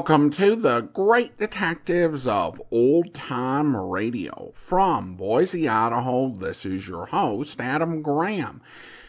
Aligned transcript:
Welcome 0.00 0.30
to 0.30 0.56
the 0.56 0.80
Great 0.80 1.36
Detectives 1.36 2.26
of 2.26 2.58
Old 2.70 3.12
Time 3.12 3.76
Radio. 3.76 4.54
From 4.56 5.14
Boise, 5.14 5.68
Idaho, 5.68 6.30
this 6.30 6.64
is 6.64 6.88
your 6.88 7.04
host, 7.04 7.60
Adam 7.60 8.00
Graham. 8.00 8.62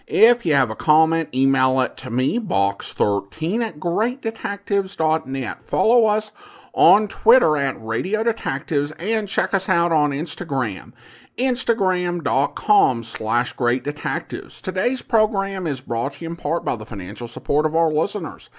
If 0.06 0.46
you 0.46 0.54
have 0.54 0.70
a 0.70 0.76
comment, 0.76 1.30
email 1.34 1.80
it 1.80 1.96
to 1.96 2.10
me, 2.10 2.42
box13 2.42 3.66
at 3.66 3.80
greatdetectives.net. 3.80 5.62
Follow 5.62 6.08
us 6.08 6.34
on 6.74 7.08
Twitter 7.08 7.56
at 7.56 7.82
Radio 7.82 8.22
Detectives 8.22 8.92
and 9.00 9.30
check 9.30 9.54
us 9.54 9.70
out 9.70 9.94
on 9.94 10.12
Instagram 10.12 10.92
instagram.com 11.38 13.04
slash 13.04 13.54
great 13.54 13.84
detectives. 13.84 14.62
Today's 14.62 15.02
program 15.02 15.66
is 15.66 15.82
brought 15.82 16.14
to 16.14 16.26
you 16.26 16.30
in 16.30 16.36
part 16.36 16.66
by 16.66 16.76
the 16.76 16.86
financial 16.86 17.28
support 17.28 17.66
of 17.66 17.76
our 17.76 17.92
listeners. 17.92 18.50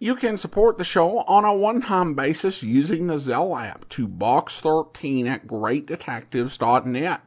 You 0.00 0.14
can 0.14 0.36
support 0.36 0.78
the 0.78 0.84
show 0.84 1.22
on 1.22 1.44
a 1.44 1.52
one-time 1.52 2.14
basis 2.14 2.62
using 2.62 3.08
the 3.08 3.16
Zelle 3.16 3.60
app 3.60 3.88
to 3.90 4.06
box13 4.06 5.26
at 5.26 5.48
greatdetectives.net. 5.48 7.20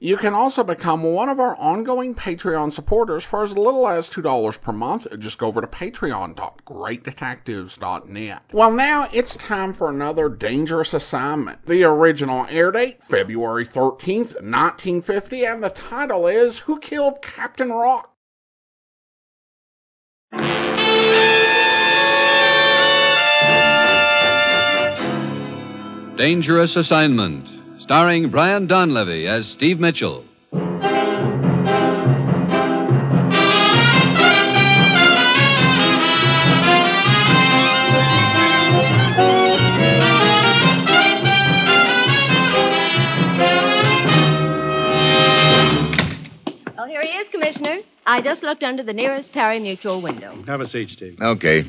You 0.00 0.16
can 0.16 0.32
also 0.32 0.62
become 0.64 1.02
one 1.02 1.28
of 1.28 1.38
our 1.40 1.54
ongoing 1.56 2.14
Patreon 2.14 2.72
supporters 2.72 3.24
for 3.24 3.42
as 3.42 3.58
little 3.58 3.86
as 3.86 4.08
$2 4.08 4.60
per 4.62 4.72
month. 4.72 5.06
Just 5.18 5.36
go 5.38 5.48
over 5.48 5.60
to 5.60 5.66
patreon.greatdetectives.net. 5.66 8.42
Well, 8.52 8.70
now 8.70 9.08
it's 9.12 9.36
time 9.36 9.74
for 9.74 9.90
another 9.90 10.30
dangerous 10.30 10.94
assignment. 10.94 11.66
The 11.66 11.84
original 11.84 12.46
air 12.48 12.70
date, 12.70 13.04
February 13.04 13.66
13th, 13.66 14.40
1950, 14.40 15.44
and 15.44 15.62
the 15.62 15.68
title 15.70 16.26
is 16.26 16.60
Who 16.60 16.78
Killed 16.78 17.20
Captain 17.20 17.68
Rocq? 17.68 18.04
Dangerous 26.18 26.74
Assignment 26.74 27.46
starring 27.80 28.28
Brian 28.28 28.66
Donlevy 28.66 29.26
as 29.26 29.46
Steve 29.46 29.78
Mitchell. 29.78 30.24
Well, 46.76 46.88
here 46.88 47.00
he 47.00 47.10
is, 47.10 47.28
Commissioner. 47.30 47.76
I 48.04 48.20
just 48.22 48.42
looked 48.42 48.64
under 48.64 48.82
the 48.82 48.92
nearest 48.92 49.30
pari-mutuel 49.30 50.02
window. 50.02 50.42
Have 50.48 50.60
a 50.62 50.66
seat, 50.66 50.88
Steve. 50.88 51.16
Okay. 51.22 51.64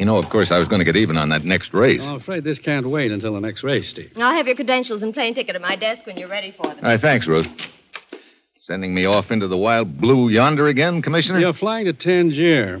You 0.00 0.06
know, 0.06 0.16
of 0.16 0.30
course, 0.30 0.50
I 0.50 0.58
was 0.58 0.66
going 0.66 0.78
to 0.78 0.84
get 0.86 0.96
even 0.96 1.18
on 1.18 1.28
that 1.28 1.44
next 1.44 1.74
race. 1.74 2.00
I'm 2.00 2.14
afraid 2.14 2.42
this 2.42 2.58
can't 2.58 2.88
wait 2.88 3.12
until 3.12 3.34
the 3.34 3.40
next 3.40 3.62
race, 3.62 3.90
Steve. 3.90 4.10
I'll 4.16 4.32
have 4.32 4.46
your 4.46 4.56
credentials 4.56 5.02
and 5.02 5.12
plane 5.12 5.34
ticket 5.34 5.54
at 5.54 5.60
my 5.60 5.76
desk 5.76 6.06
when 6.06 6.16
you're 6.16 6.26
ready 6.26 6.52
for 6.52 6.68
them. 6.68 6.78
All 6.78 6.84
right, 6.84 6.98
thanks, 6.98 7.26
Ruth. 7.26 7.46
Sending 8.60 8.94
me 8.94 9.04
off 9.04 9.30
into 9.30 9.46
the 9.46 9.58
wild 9.58 10.00
blue 10.00 10.30
yonder 10.30 10.68
again, 10.68 11.02
Commissioner? 11.02 11.38
You're 11.38 11.52
flying 11.52 11.84
to 11.84 11.92
Tangier. 11.92 12.80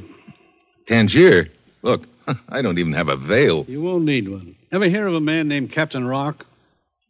Tangier? 0.88 1.50
Look, 1.82 2.06
I 2.48 2.62
don't 2.62 2.78
even 2.78 2.94
have 2.94 3.10
a 3.10 3.16
veil. 3.18 3.66
You 3.68 3.82
won't 3.82 4.06
need 4.06 4.26
one. 4.26 4.56
Ever 4.72 4.88
hear 4.88 5.06
of 5.06 5.12
a 5.12 5.20
man 5.20 5.46
named 5.46 5.72
Captain 5.72 6.04
Rocq? 6.04 6.40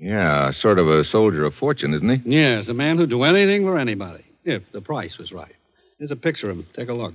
Yeah, 0.01 0.51
sort 0.51 0.81
of 0.81 0.91
a 0.91 1.05
soldier 1.05 1.45
of 1.45 1.55
fortune, 1.55 1.95
isn't 1.95 2.09
he? 2.09 2.21
Yes, 2.29 2.67
a 2.67 2.75
man 2.75 2.97
who'd 2.97 3.11
do 3.11 3.23
anything 3.23 3.63
for 3.63 3.79
anybody, 3.79 4.25
if 4.45 4.65
the 4.73 4.81
price 4.81 5.19
was 5.19 5.31
right. 5.31 5.55
Here's 6.01 6.11
a 6.11 6.17
picture 6.17 6.51
of 6.51 6.59
him. 6.59 6.67
Take 6.75 6.89
a 6.89 6.95
look. 6.95 7.15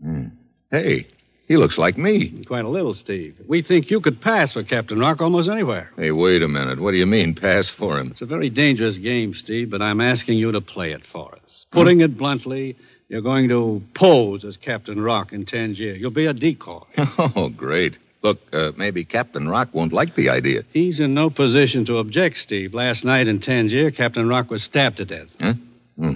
Hmm. 0.00 0.28
Hey, 0.70 1.06
he 1.46 1.56
looks 1.56 1.76
like 1.78 1.98
me. 1.98 2.44
Quite 2.46 2.64
a 2.64 2.68
little, 2.68 2.94
Steve. 2.94 3.36
We 3.46 3.62
think 3.62 3.90
you 3.90 4.00
could 4.00 4.20
pass 4.20 4.52
for 4.52 4.62
Captain 4.62 4.98
Rocq 4.98 5.20
almost 5.20 5.48
anywhere. 5.48 5.90
Hey, 5.96 6.10
wait 6.10 6.42
a 6.42 6.48
minute. 6.48 6.80
What 6.80 6.92
do 6.92 6.96
you 6.96 7.06
mean, 7.06 7.34
pass 7.34 7.68
for 7.68 7.98
him? 7.98 8.10
It's 8.10 8.22
a 8.22 8.26
very 8.26 8.50
dangerous 8.50 8.96
game, 8.96 9.34
Steve, 9.34 9.70
but 9.70 9.82
I'm 9.82 10.00
asking 10.00 10.38
you 10.38 10.52
to 10.52 10.60
play 10.60 10.92
it 10.92 11.02
for 11.06 11.34
us. 11.34 11.66
Putting 11.70 12.00
it 12.00 12.16
bluntly, 12.16 12.76
you're 13.08 13.20
going 13.20 13.48
to 13.48 13.82
pose 13.94 14.44
as 14.44 14.56
Captain 14.56 14.98
Rocq 14.98 15.32
in 15.32 15.44
Tangier. 15.44 15.94
You'll 15.94 16.10
be 16.10 16.26
a 16.26 16.32
decoy. 16.32 16.82
Oh, 17.36 17.48
great. 17.48 17.98
Look, 18.22 18.40
uh, 18.54 18.72
maybe 18.76 19.04
Captain 19.04 19.46
Rocq 19.46 19.74
won't 19.74 19.92
like 19.92 20.16
the 20.16 20.30
idea. 20.30 20.64
He's 20.72 20.98
in 20.98 21.12
no 21.12 21.28
position 21.28 21.84
to 21.84 21.98
object, 21.98 22.38
Steve. 22.38 22.72
Last 22.72 23.04
night 23.04 23.28
in 23.28 23.38
Tangier, 23.38 23.90
Captain 23.90 24.26
Rocq 24.26 24.48
was 24.48 24.62
stabbed 24.62 24.96
to 24.96 25.04
death. 25.04 25.28
Huh? 25.38 25.54
Hmm. 25.98 26.14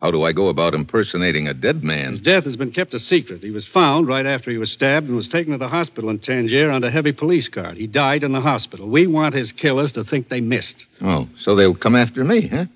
How 0.00 0.12
do 0.12 0.22
I 0.22 0.32
go 0.32 0.48
about 0.48 0.74
impersonating 0.74 1.48
a 1.48 1.54
dead 1.54 1.82
man? 1.82 2.12
His 2.12 2.20
death 2.20 2.44
has 2.44 2.56
been 2.56 2.70
kept 2.70 2.94
a 2.94 3.00
secret. 3.00 3.42
He 3.42 3.50
was 3.50 3.66
found 3.66 4.06
right 4.06 4.26
after 4.26 4.48
he 4.50 4.56
was 4.56 4.70
stabbed 4.70 5.08
and 5.08 5.16
was 5.16 5.26
taken 5.26 5.52
to 5.52 5.58
the 5.58 5.68
hospital 5.68 6.08
in 6.08 6.20
Tangier 6.20 6.70
under 6.70 6.88
heavy 6.88 7.10
police 7.10 7.48
guard. 7.48 7.76
He 7.76 7.88
died 7.88 8.22
in 8.22 8.30
the 8.30 8.40
hospital. 8.40 8.88
We 8.88 9.08
want 9.08 9.34
his 9.34 9.50
killers 9.50 9.90
to 9.92 10.04
think 10.04 10.28
they 10.28 10.40
missed. 10.40 10.86
Oh, 11.00 11.28
so 11.40 11.56
they'll 11.56 11.74
come 11.74 11.96
after 11.96 12.22
me, 12.22 12.46
huh? 12.46 12.66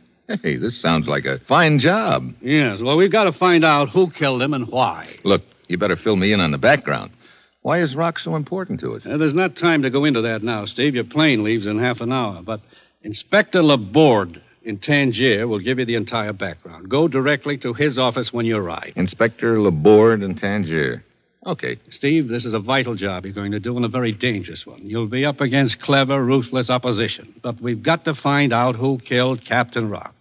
Hey, 0.43 0.57
this 0.57 0.81
sounds 0.81 1.07
like 1.07 1.25
a 1.25 1.39
fine 1.41 1.79
job. 1.79 2.35
Yes, 2.41 2.81
well, 2.81 2.97
we've 2.97 3.13
got 3.13 3.25
to 3.25 3.33
find 3.33 3.65
out 3.65 3.91
who 3.91 4.11
killed 4.11 4.43
him 4.43 4.55
and 4.55 4.67
why. 4.67 5.17
Look, 5.25 5.43
you 5.69 5.79
better 5.79 5.97
fill 5.97 6.17
me 6.17 6.33
in 6.33 6.41
on 6.41 6.51
the 6.51 6.59
background. 6.59 7.13
Why 7.61 7.79
is 7.81 7.95
Rocq 7.95 8.19
so 8.19 8.35
important 8.35 8.81
to 8.81 8.97
us? 8.97 9.07
Uh, 9.07 9.17
there's 9.17 9.35
not 9.35 9.55
time 9.57 9.83
to 9.83 9.91
go 9.91 10.05
into 10.05 10.23
that 10.23 10.43
now, 10.43 10.65
Steve. 10.65 10.97
Your 10.97 11.05
plane 11.05 11.45
leaves 11.45 11.67
in 11.67 11.79
half 11.79 12.01
an 12.01 12.13
hour. 12.13 12.43
But 12.43 12.61
Inspector 13.03 13.63
Laborde 13.63 14.42
in 14.65 14.79
Tangier 14.79 15.47
will 15.47 15.59
give 15.59 15.79
you 15.79 15.85
the 15.85 15.95
entire 15.95 16.33
background. 16.33 16.89
Go 16.89 17.09
directly 17.09 17.57
to 17.59 17.73
his 17.75 17.99
office 17.99 18.33
when 18.33 18.47
you 18.47 18.57
arrive. 18.57 18.93
Inspector 18.97 19.61
Laborde 19.61 20.23
in 20.23 20.37
Tangier. 20.37 21.05
Okay. 21.45 21.79
Steve, 21.91 22.29
this 22.29 22.45
is 22.45 22.55
a 22.55 22.59
vital 22.59 22.95
job 22.95 23.25
you're 23.25 23.35
going 23.35 23.53
to 23.53 23.61
do 23.61 23.77
and 23.77 23.85
a 23.85 23.89
very 23.89 24.13
dangerous 24.13 24.65
one. 24.65 24.81
You'll 24.85 25.09
be 25.09 25.25
up 25.25 25.41
against 25.41 25.81
clever, 25.81 26.23
ruthless 26.25 26.71
opposition. 26.71 27.35
But 27.43 27.61
we've 27.61 27.83
got 27.83 28.05
to 28.05 28.15
find 28.15 28.53
out 28.53 28.77
who 28.77 28.99
killed 28.99 29.45
Captain 29.45 29.89
Rocq. 29.91 30.13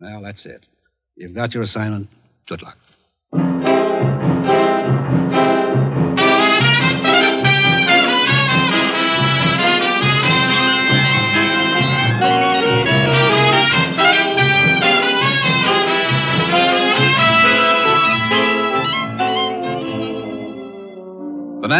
Well, 0.00 0.22
that's 0.22 0.46
it. 0.46 0.64
You've 1.16 1.34
got 1.34 1.52
your 1.52 1.62
assignment. 1.62 2.08
Good 2.46 2.62
luck. 2.62 2.78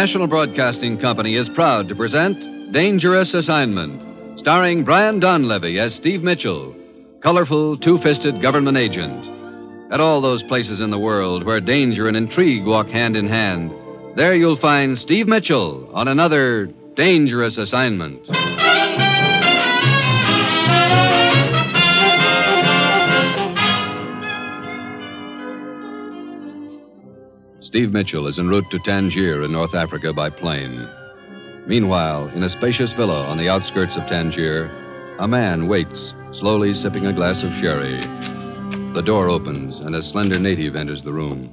National 0.01 0.25
Broadcasting 0.25 0.97
Company 0.97 1.35
is 1.35 1.47
proud 1.47 1.87
to 1.87 1.95
present 1.95 2.73
Dangerous 2.73 3.35
Assignment, 3.35 4.39
starring 4.39 4.83
Brian 4.83 5.21
Donlevy 5.21 5.77
as 5.77 5.93
Steve 5.93 6.23
Mitchell, 6.23 6.75
colorful, 7.21 7.77
two 7.77 7.99
fisted 7.99 8.41
government 8.41 8.79
agent. 8.79 9.93
At 9.93 9.99
all 9.99 10.19
those 10.19 10.41
places 10.41 10.79
in 10.79 10.89
the 10.89 10.97
world 10.97 11.43
where 11.43 11.61
danger 11.61 12.07
and 12.07 12.17
intrigue 12.17 12.65
walk 12.65 12.87
hand 12.87 13.15
in 13.15 13.27
hand, 13.27 13.71
there 14.15 14.33
you'll 14.33 14.57
find 14.57 14.97
Steve 14.97 15.27
Mitchell 15.27 15.87
on 15.93 16.07
another 16.07 16.65
dangerous 16.95 17.59
assignment. 17.59 18.27
Steve 27.71 27.93
Mitchell 27.93 28.27
is 28.27 28.37
en 28.37 28.49
route 28.49 28.69
to 28.69 28.79
Tangier 28.79 29.43
in 29.43 29.53
North 29.53 29.73
Africa 29.73 30.11
by 30.11 30.29
plane. 30.29 30.89
Meanwhile, 31.65 32.27
in 32.35 32.43
a 32.43 32.49
spacious 32.49 32.91
villa 32.91 33.25
on 33.25 33.37
the 33.37 33.47
outskirts 33.47 33.95
of 33.95 34.05
Tangier, 34.07 34.69
a 35.19 35.25
man 35.25 35.69
waits, 35.69 36.13
slowly 36.33 36.73
sipping 36.73 37.05
a 37.05 37.13
glass 37.13 37.43
of 37.43 37.53
sherry. 37.61 38.01
The 38.93 39.01
door 39.01 39.29
opens, 39.29 39.79
and 39.79 39.95
a 39.95 40.03
slender 40.03 40.37
native 40.37 40.75
enters 40.75 41.05
the 41.05 41.13
room. 41.13 41.49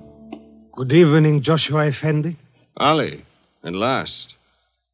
Good 0.75 0.91
evening, 0.91 1.41
Joshua 1.41 1.87
Effendi. 1.87 2.37
Ali, 2.79 3.25
at 3.63 3.75
last. 3.75 4.35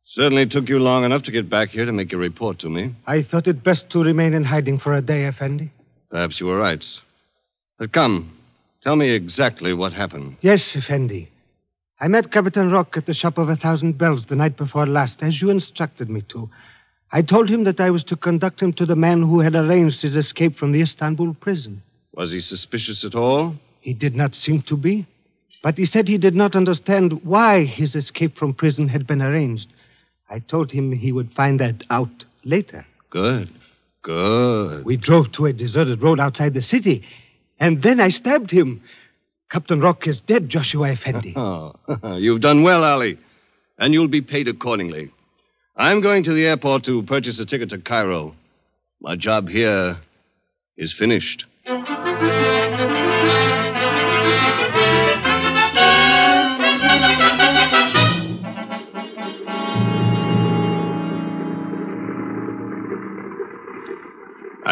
Certainly 0.05 0.49
took 0.49 0.69
you 0.69 0.79
long 0.79 1.05
enough 1.05 1.23
to 1.23 1.33
get 1.33 1.49
back 1.49 1.71
here 1.71 1.87
to 1.87 1.93
make 1.93 2.13
your 2.13 2.21
report 2.21 2.59
to 2.59 2.69
me. 2.69 2.95
I 3.07 3.23
thought 3.23 3.49
it 3.49 3.65
best 3.65 3.89
to 3.93 4.05
remain 4.05 4.35
in 4.35 4.45
hiding 4.45 4.79
for 4.79 4.93
a 4.93 5.01
day, 5.01 5.27
Effendi. 5.27 5.71
Perhaps 6.11 6.39
you 6.39 6.45
were 6.45 6.59
right. 6.59 6.85
But 7.79 7.93
come, 7.93 8.37
tell 8.85 8.97
me 8.97 9.11
exactly 9.11 9.73
what 9.73 9.93
happened. 9.93 10.37
Yes, 10.43 10.77
Effendi. 10.77 11.31
I 12.01 12.09
met 12.09 12.31
Captain 12.31 12.71
Rocq 12.71 12.97
at 12.97 13.07
the 13.07 13.15
shop 13.15 13.39
of 13.39 13.49
a 13.49 13.57
thousand 13.57 13.97
bells 13.97 14.27
the 14.27 14.37
night 14.37 14.57
before 14.57 14.87
last, 14.87 15.23
as 15.23 15.41
you 15.41 15.51
instructed 15.51 16.11
me 16.11 16.21
to. 16.29 16.51
I 17.11 17.23
told 17.23 17.49
him 17.49 17.65
that 17.65 17.81
I 17.81 17.91
was 17.91 18.05
to 18.05 18.17
conduct 18.17 18.61
him 18.61 18.73
to 18.75 18.85
the 18.85 18.97
man 18.97 19.23
who 19.23 19.41
had 19.41 19.55
arranged 19.55 20.03
his 20.03 20.17
escape 20.17 20.57
from 20.57 20.73
the 20.73 20.83
Istanbul 20.83 21.35
prison. 21.35 21.83
Was 22.15 22.33
he 22.33 22.41
suspicious 22.41 23.05
at 23.05 23.15
all? 23.15 23.55
He 23.81 23.95
did 23.95 24.15
not 24.15 24.35
seem 24.35 24.63
to 24.63 24.77
be. 24.77 25.07
But 25.63 25.79
he 25.79 25.87
said 25.87 26.09
he 26.09 26.19
did 26.19 26.35
not 26.35 26.55
understand 26.55 27.25
why 27.25 27.65
his 27.65 27.95
escape 27.95 28.37
from 28.37 28.53
prison 28.53 28.89
had 28.89 29.07
been 29.07 29.23
arranged. 29.23 29.69
I 30.29 30.41
told 30.41 30.71
him 30.73 30.93
he 30.93 31.11
would 31.11 31.33
find 31.33 31.59
that 31.61 31.85
out 31.89 32.25
later. 32.45 32.85
Good. 33.09 33.51
Good. 34.03 34.85
We 34.85 34.99
drove 34.99 35.33
to 35.33 35.47
a 35.47 35.53
deserted 35.55 36.03
road 36.03 36.21
outside 36.21 36.53
the 36.53 36.61
city, 36.61 37.05
and 37.61 37.83
then 37.83 38.01
I 38.01 38.09
stabbed 38.11 38.51
him. 38.51 38.83
Captain 39.51 39.81
Rocq 39.81 40.07
is 40.09 40.21
dead, 40.21 40.49
Joshua 40.49 40.91
Effendi. 40.93 41.35
Oh, 41.37 41.75
you've 42.17 42.41
done 42.41 42.63
well, 42.63 42.83
Ali. 42.85 43.19
and 43.79 43.93
you'll 43.95 44.09
be 44.09 44.23
paid 44.23 44.49
accordingly. 44.49 45.11
I'm 45.77 46.01
going 46.01 46.23
to 46.25 46.33
the 46.33 46.47
airport 46.47 46.85
to 46.85 47.03
purchase 47.03 47.39
a 47.39 47.47
ticket 47.47 47.71
to 47.71 47.79
Cairo. 47.79 48.35
My 49.01 49.17
job 49.17 49.49
here 49.49 49.99
is 50.77 50.93
finished. 50.93 51.47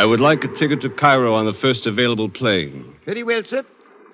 I 0.03 0.05
would 0.05 0.19
like 0.19 0.43
a 0.43 0.49
ticket 0.49 0.81
to 0.81 0.91
Cairo 0.91 1.33
on 1.33 1.47
the 1.47 1.53
first 1.53 1.87
available 1.87 2.29
plane. 2.29 2.93
Very 3.07 3.23
well, 3.23 3.45
sir. 3.45 3.65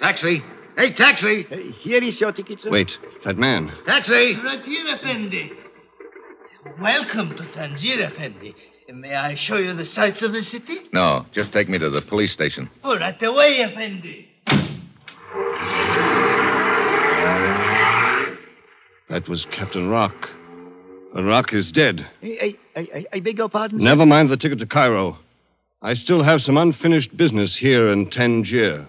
Taxi. 0.02 0.42
Hey, 0.76 0.90
taxi. 0.90 1.46
Uh, 1.50 1.56
here 1.80 2.02
is 2.04 2.20
your 2.20 2.30
ticket, 2.30 2.60
sir. 2.60 2.68
Wait, 2.68 2.98
that 3.24 3.38
man. 3.38 3.72
Taxi. 3.86 4.34
Ratir 4.34 4.94
Effendi. 4.94 5.50
Welcome 6.78 7.34
to 7.36 7.50
Tangier, 7.54 8.02
Effendi. 8.02 8.54
May 8.90 9.14
I 9.14 9.34
show 9.34 9.56
you 9.56 9.72
the 9.72 9.86
sights 9.86 10.20
of 10.20 10.34
the 10.34 10.42
city? 10.42 10.76
No, 10.92 11.24
just 11.32 11.52
take 11.54 11.70
me 11.70 11.78
to 11.78 11.88
the 11.88 12.02
police 12.02 12.32
station. 12.32 12.68
Oh, 12.84 12.98
right 12.98 13.22
away, 13.22 13.62
Effendi. 13.62 14.28
That 19.08 19.26
was 19.26 19.46
Captain 19.46 19.88
Rocq. 19.88 20.28
But 21.14 21.22
Rocq 21.22 21.54
is 21.54 21.72
dead. 21.72 22.06
I, 22.22 22.58
I, 22.76 22.80
I, 22.80 23.06
I 23.14 23.20
beg 23.20 23.38
your 23.38 23.48
pardon? 23.48 23.78
Never 23.78 24.04
mind 24.04 24.28
the 24.28 24.36
ticket 24.36 24.58
to 24.58 24.66
Cairo. 24.66 25.16
I 25.80 25.94
still 25.94 26.24
have 26.24 26.42
some 26.42 26.56
unfinished 26.56 27.16
business 27.16 27.56
here 27.56 27.88
in 27.88 28.10
Tangier. 28.10 28.88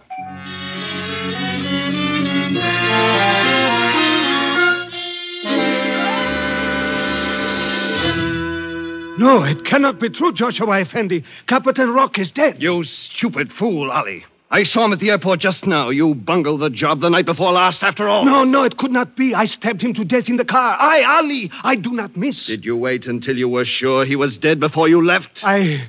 No, 9.19 9.44
it 9.44 9.65
cannot 9.65 10.00
be 10.00 10.09
true, 10.09 10.33
Joshua 10.33 10.80
Effendi. 10.81 11.24
Captain 11.45 11.89
Rocq 11.89 12.18
is 12.18 12.31
dead. 12.31 12.59
You 12.59 12.83
stupid 12.83 13.53
fool, 13.53 13.91
Ali. 13.91 14.25
I 14.50 14.63
saw 14.63 14.86
him 14.86 14.94
at 14.94 15.00
the 15.00 15.12
airport 15.12 15.41
just 15.41 15.68
now. 15.68 15.89
You 15.89 16.15
bungled 16.15 16.62
the 16.62 16.71
job 16.71 17.01
the 17.01 17.09
night 17.12 17.27
before 17.27 17.51
last, 17.51 17.83
after 17.83 18.07
all. 18.07 18.25
No, 18.25 18.44
no, 18.44 18.63
it 18.63 18.77
could 18.77 18.91
not 18.91 19.15
be. 19.15 19.36
I 19.36 19.45
stabbed 19.45 19.83
him 19.83 19.94
to 19.94 20.03
death 20.03 20.27
in 20.27 20.38
the 20.38 20.45
car. 20.45 20.75
I, 20.80 21.03
Ali, 21.03 21.51
I 21.62 21.75
do 21.75 21.91
not 21.91 22.18
miss. 22.18 22.47
Did 22.47 22.65
you 22.65 22.75
wait 22.75 23.06
until 23.06 23.38
you 23.38 23.47
were 23.47 23.65
sure 23.65 24.06
he 24.06 24.15
was 24.15 24.39
dead 24.39 24.59
before 24.59 24.89
you 24.89 25.06
left? 25.06 25.41
I. 25.44 25.88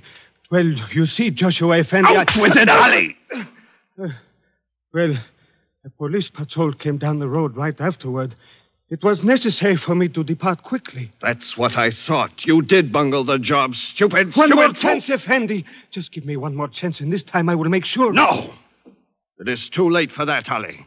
Well, 0.50 0.66
you 0.92 1.06
see, 1.06 1.30
Joshua 1.30 1.78
Effendi. 1.78 2.16
Out 2.16 2.36
I, 2.36 2.40
with 2.40 2.56
it, 2.56 2.68
Ali! 2.68 3.16
Uh, 3.32 4.08
well, 4.92 5.16
a 5.84 5.90
police 5.90 6.28
patrol 6.28 6.72
came 6.72 6.98
down 6.98 7.20
the 7.20 7.28
road 7.28 7.56
right 7.56 7.80
afterward. 7.80 8.34
It 8.88 9.04
was 9.04 9.22
necessary 9.22 9.76
for 9.76 9.94
me 9.94 10.08
to 10.08 10.24
depart 10.24 10.64
quickly. 10.64 11.12
That's 11.22 11.56
what 11.56 11.76
I 11.76 11.92
thought. 11.92 12.44
You 12.44 12.62
did 12.62 12.92
bungle 12.92 13.22
the 13.22 13.38
job, 13.38 13.76
stupid, 13.76 14.34
One 14.34 14.48
stupid 14.48 14.56
more 14.56 14.72
chance, 14.72 15.08
Effendi. 15.08 15.64
Just 15.92 16.10
give 16.10 16.24
me 16.24 16.36
one 16.36 16.56
more 16.56 16.66
chance, 16.66 16.98
and 16.98 17.12
this 17.12 17.22
time 17.22 17.48
I 17.48 17.54
will 17.54 17.68
make 17.68 17.84
sure. 17.84 18.12
No! 18.12 18.52
It 19.38 19.48
is 19.48 19.68
too 19.68 19.88
late 19.88 20.10
for 20.10 20.24
that, 20.24 20.50
Ali. 20.50 20.86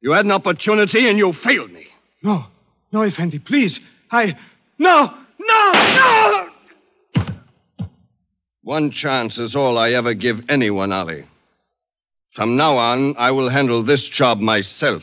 You 0.00 0.12
had 0.12 0.24
an 0.24 0.30
opportunity 0.30 1.08
and 1.08 1.18
you 1.18 1.32
failed 1.32 1.72
me. 1.72 1.88
No, 2.22 2.46
no, 2.92 3.02
Effendi, 3.02 3.40
please. 3.40 3.80
I. 4.12 4.36
No, 4.78 5.12
no! 5.40 6.50
One 8.62 8.90
chance 8.90 9.38
is 9.38 9.56
all 9.56 9.78
I 9.78 9.92
ever 9.92 10.12
give 10.12 10.44
anyone, 10.48 10.92
Ali. 10.92 11.24
From 12.34 12.56
now 12.56 12.76
on, 12.76 13.16
I 13.16 13.30
will 13.30 13.48
handle 13.48 13.82
this 13.82 14.02
job 14.02 14.38
myself. 14.38 15.02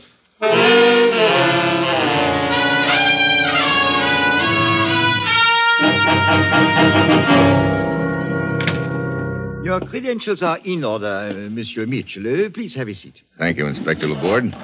Your 9.63 9.81
credentials 9.81 10.43
are 10.43 10.59
in 10.59 10.83
order, 10.83 11.07
uh, 11.07 11.49
Monsieur 11.49 11.87
Mitchell. 11.87 12.45
Uh, 12.45 12.49
please 12.49 12.75
have 12.75 12.87
a 12.87 12.93
seat. 12.93 13.21
Thank 13.39 13.57
you, 13.57 13.65
Inspector 13.65 14.07
Laborde. 14.07 14.55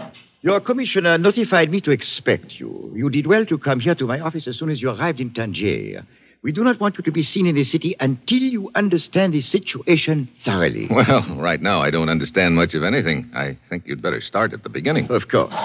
Your 0.41 0.59
commissioner 0.61 1.17
notified 1.17 1.71
me 1.71 1.81
to 1.81 1.91
expect 1.91 2.59
you. 2.59 2.91
You 2.95 3.09
did 3.09 3.25
well 3.25 3.45
to 3.47 3.57
come 3.57 3.79
here 3.79 3.95
to 3.95 4.05
my 4.05 4.19
office 4.19 4.47
as 4.47 4.57
soon 4.57 4.69
as 4.69 4.81
you 4.81 4.91
arrived 4.91 5.19
in 5.19 5.33
Tangier. 5.33 6.05
We 6.43 6.51
do 6.51 6.61
not 6.61 6.81
want 6.81 6.97
you 6.97 7.03
to 7.05 7.11
be 7.11 7.23
seen 7.23 7.47
in 7.47 7.55
the 7.55 7.63
city 7.63 7.95
until 8.01 8.39
you 8.39 8.69
understand 8.75 9.33
the 9.33 9.41
situation 9.41 10.27
thoroughly. 10.43 10.87
Well, 10.91 11.25
right 11.37 11.61
now 11.61 11.81
I 11.81 11.89
don't 11.89 12.09
understand 12.09 12.55
much 12.55 12.73
of 12.73 12.83
anything. 12.83 13.31
I 13.33 13.57
think 13.69 13.87
you'd 13.87 14.01
better 14.01 14.19
start 14.19 14.51
at 14.51 14.63
the 14.63 14.69
beginning. 14.69 15.09
Of 15.09 15.29
course. 15.29 15.55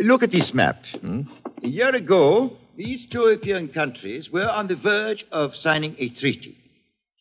Look 0.00 0.24
at 0.24 0.32
this 0.32 0.52
map. 0.52 0.84
Hmm? 1.00 1.22
A 1.62 1.68
year 1.68 1.94
ago, 1.94 2.56
these 2.76 3.06
two 3.06 3.20
European 3.20 3.68
countries 3.68 4.30
were 4.30 4.48
on 4.48 4.66
the 4.66 4.74
verge 4.74 5.24
of 5.30 5.54
signing 5.54 5.94
a 5.98 6.08
treaty. 6.08 6.58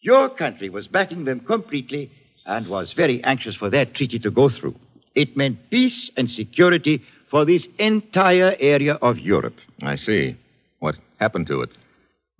Your 0.01 0.27
country 0.27 0.69
was 0.69 0.87
backing 0.87 1.25
them 1.25 1.41
completely 1.41 2.11
and 2.47 2.67
was 2.67 2.93
very 2.93 3.23
anxious 3.23 3.55
for 3.55 3.69
that 3.69 3.93
treaty 3.93 4.17
to 4.17 4.31
go 4.31 4.49
through. 4.49 4.75
It 5.13 5.37
meant 5.37 5.69
peace 5.69 6.09
and 6.17 6.27
security 6.27 7.03
for 7.29 7.45
this 7.45 7.67
entire 7.77 8.55
area 8.59 8.95
of 8.95 9.19
Europe. 9.19 9.57
I 9.83 9.95
see. 9.95 10.35
What 10.79 10.95
happened 11.19 11.47
to 11.47 11.61
it? 11.61 11.69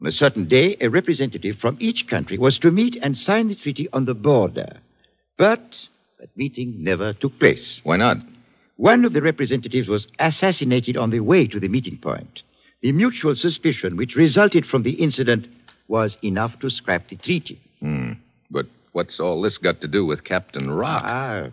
On 0.04 0.10
a 0.10 0.12
certain 0.12 0.50
day, 0.50 0.76
a 0.82 0.90
representative 0.90 1.60
from 1.60 1.78
each 1.80 2.08
country 2.10 2.38
was 2.38 2.60
to 2.60 2.72
meet 2.72 2.98
and 3.02 3.18
sign 3.18 3.48
the 3.48 3.56
treaty 3.56 3.88
on 3.94 4.04
the 4.04 4.14
border. 4.14 4.80
But 5.38 5.88
that 6.20 6.36
meeting 6.36 6.84
never 6.84 7.14
took 7.14 7.40
place. 7.40 7.80
Why 7.84 7.96
not? 7.96 8.18
One 8.76 9.06
of 9.06 9.14
the 9.14 9.22
representatives 9.22 9.88
was 9.88 10.10
assassinated 10.20 10.98
on 10.98 11.12
the 11.12 11.22
way 11.22 11.48
to 11.48 11.58
the 11.58 11.70
meeting 11.70 11.98
point. 12.00 12.42
The 12.82 12.92
mutual 12.92 13.34
suspicion 13.38 13.96
which 13.96 14.18
resulted 14.18 14.66
from 14.66 14.84
the 14.84 14.92
incident 14.92 15.48
was 15.88 16.18
enough 16.22 16.60
to 16.60 16.70
scrap 16.70 17.08
the 17.08 17.16
treaty. 17.16 17.62
Hmm. 17.80 18.14
But 18.52 18.66
what's 18.92 19.22
all 19.22 19.42
this 19.42 19.58
got 19.58 19.80
to 19.80 19.88
do 19.88 20.06
with 20.06 20.26
Captain 20.26 20.68
Rocq? 20.68 21.02
Ah, 21.06 21.48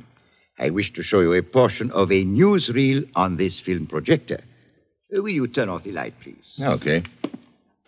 I 0.59 0.71
wish 0.71 0.93
to 0.95 1.05
show 1.05 1.21
you 1.21 1.35
a 1.35 1.43
portion 1.43 1.93
of 1.93 2.11
a 2.11 2.25
newsreel 2.25 3.09
on 3.15 3.37
this 3.37 3.61
film 3.61 3.87
projector. 3.87 4.41
Will 5.13 5.29
you 5.29 5.47
turn 5.47 5.69
off 5.69 5.85
the 5.85 5.93
light, 5.93 6.15
please? 6.21 6.59
Okay. 6.61 7.05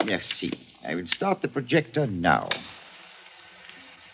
Merci. 0.05 0.53
I 0.87 0.95
will 0.95 1.07
start 1.07 1.43
the 1.43 1.49
projector 1.49 2.07
now. 2.07 2.49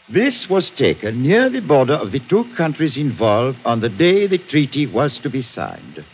This 0.08 0.48
was 0.48 0.70
taken 0.70 1.22
near 1.22 1.50
the 1.50 1.60
border 1.60 1.94
of 1.94 2.12
the 2.12 2.20
two 2.20 2.44
countries 2.56 2.96
involved 2.96 3.58
on 3.64 3.80
the 3.80 3.88
day 3.88 4.26
the 4.26 4.38
treaty 4.38 4.86
was 4.86 5.18
to 5.18 5.28
be 5.28 5.42
signed. 5.42 6.04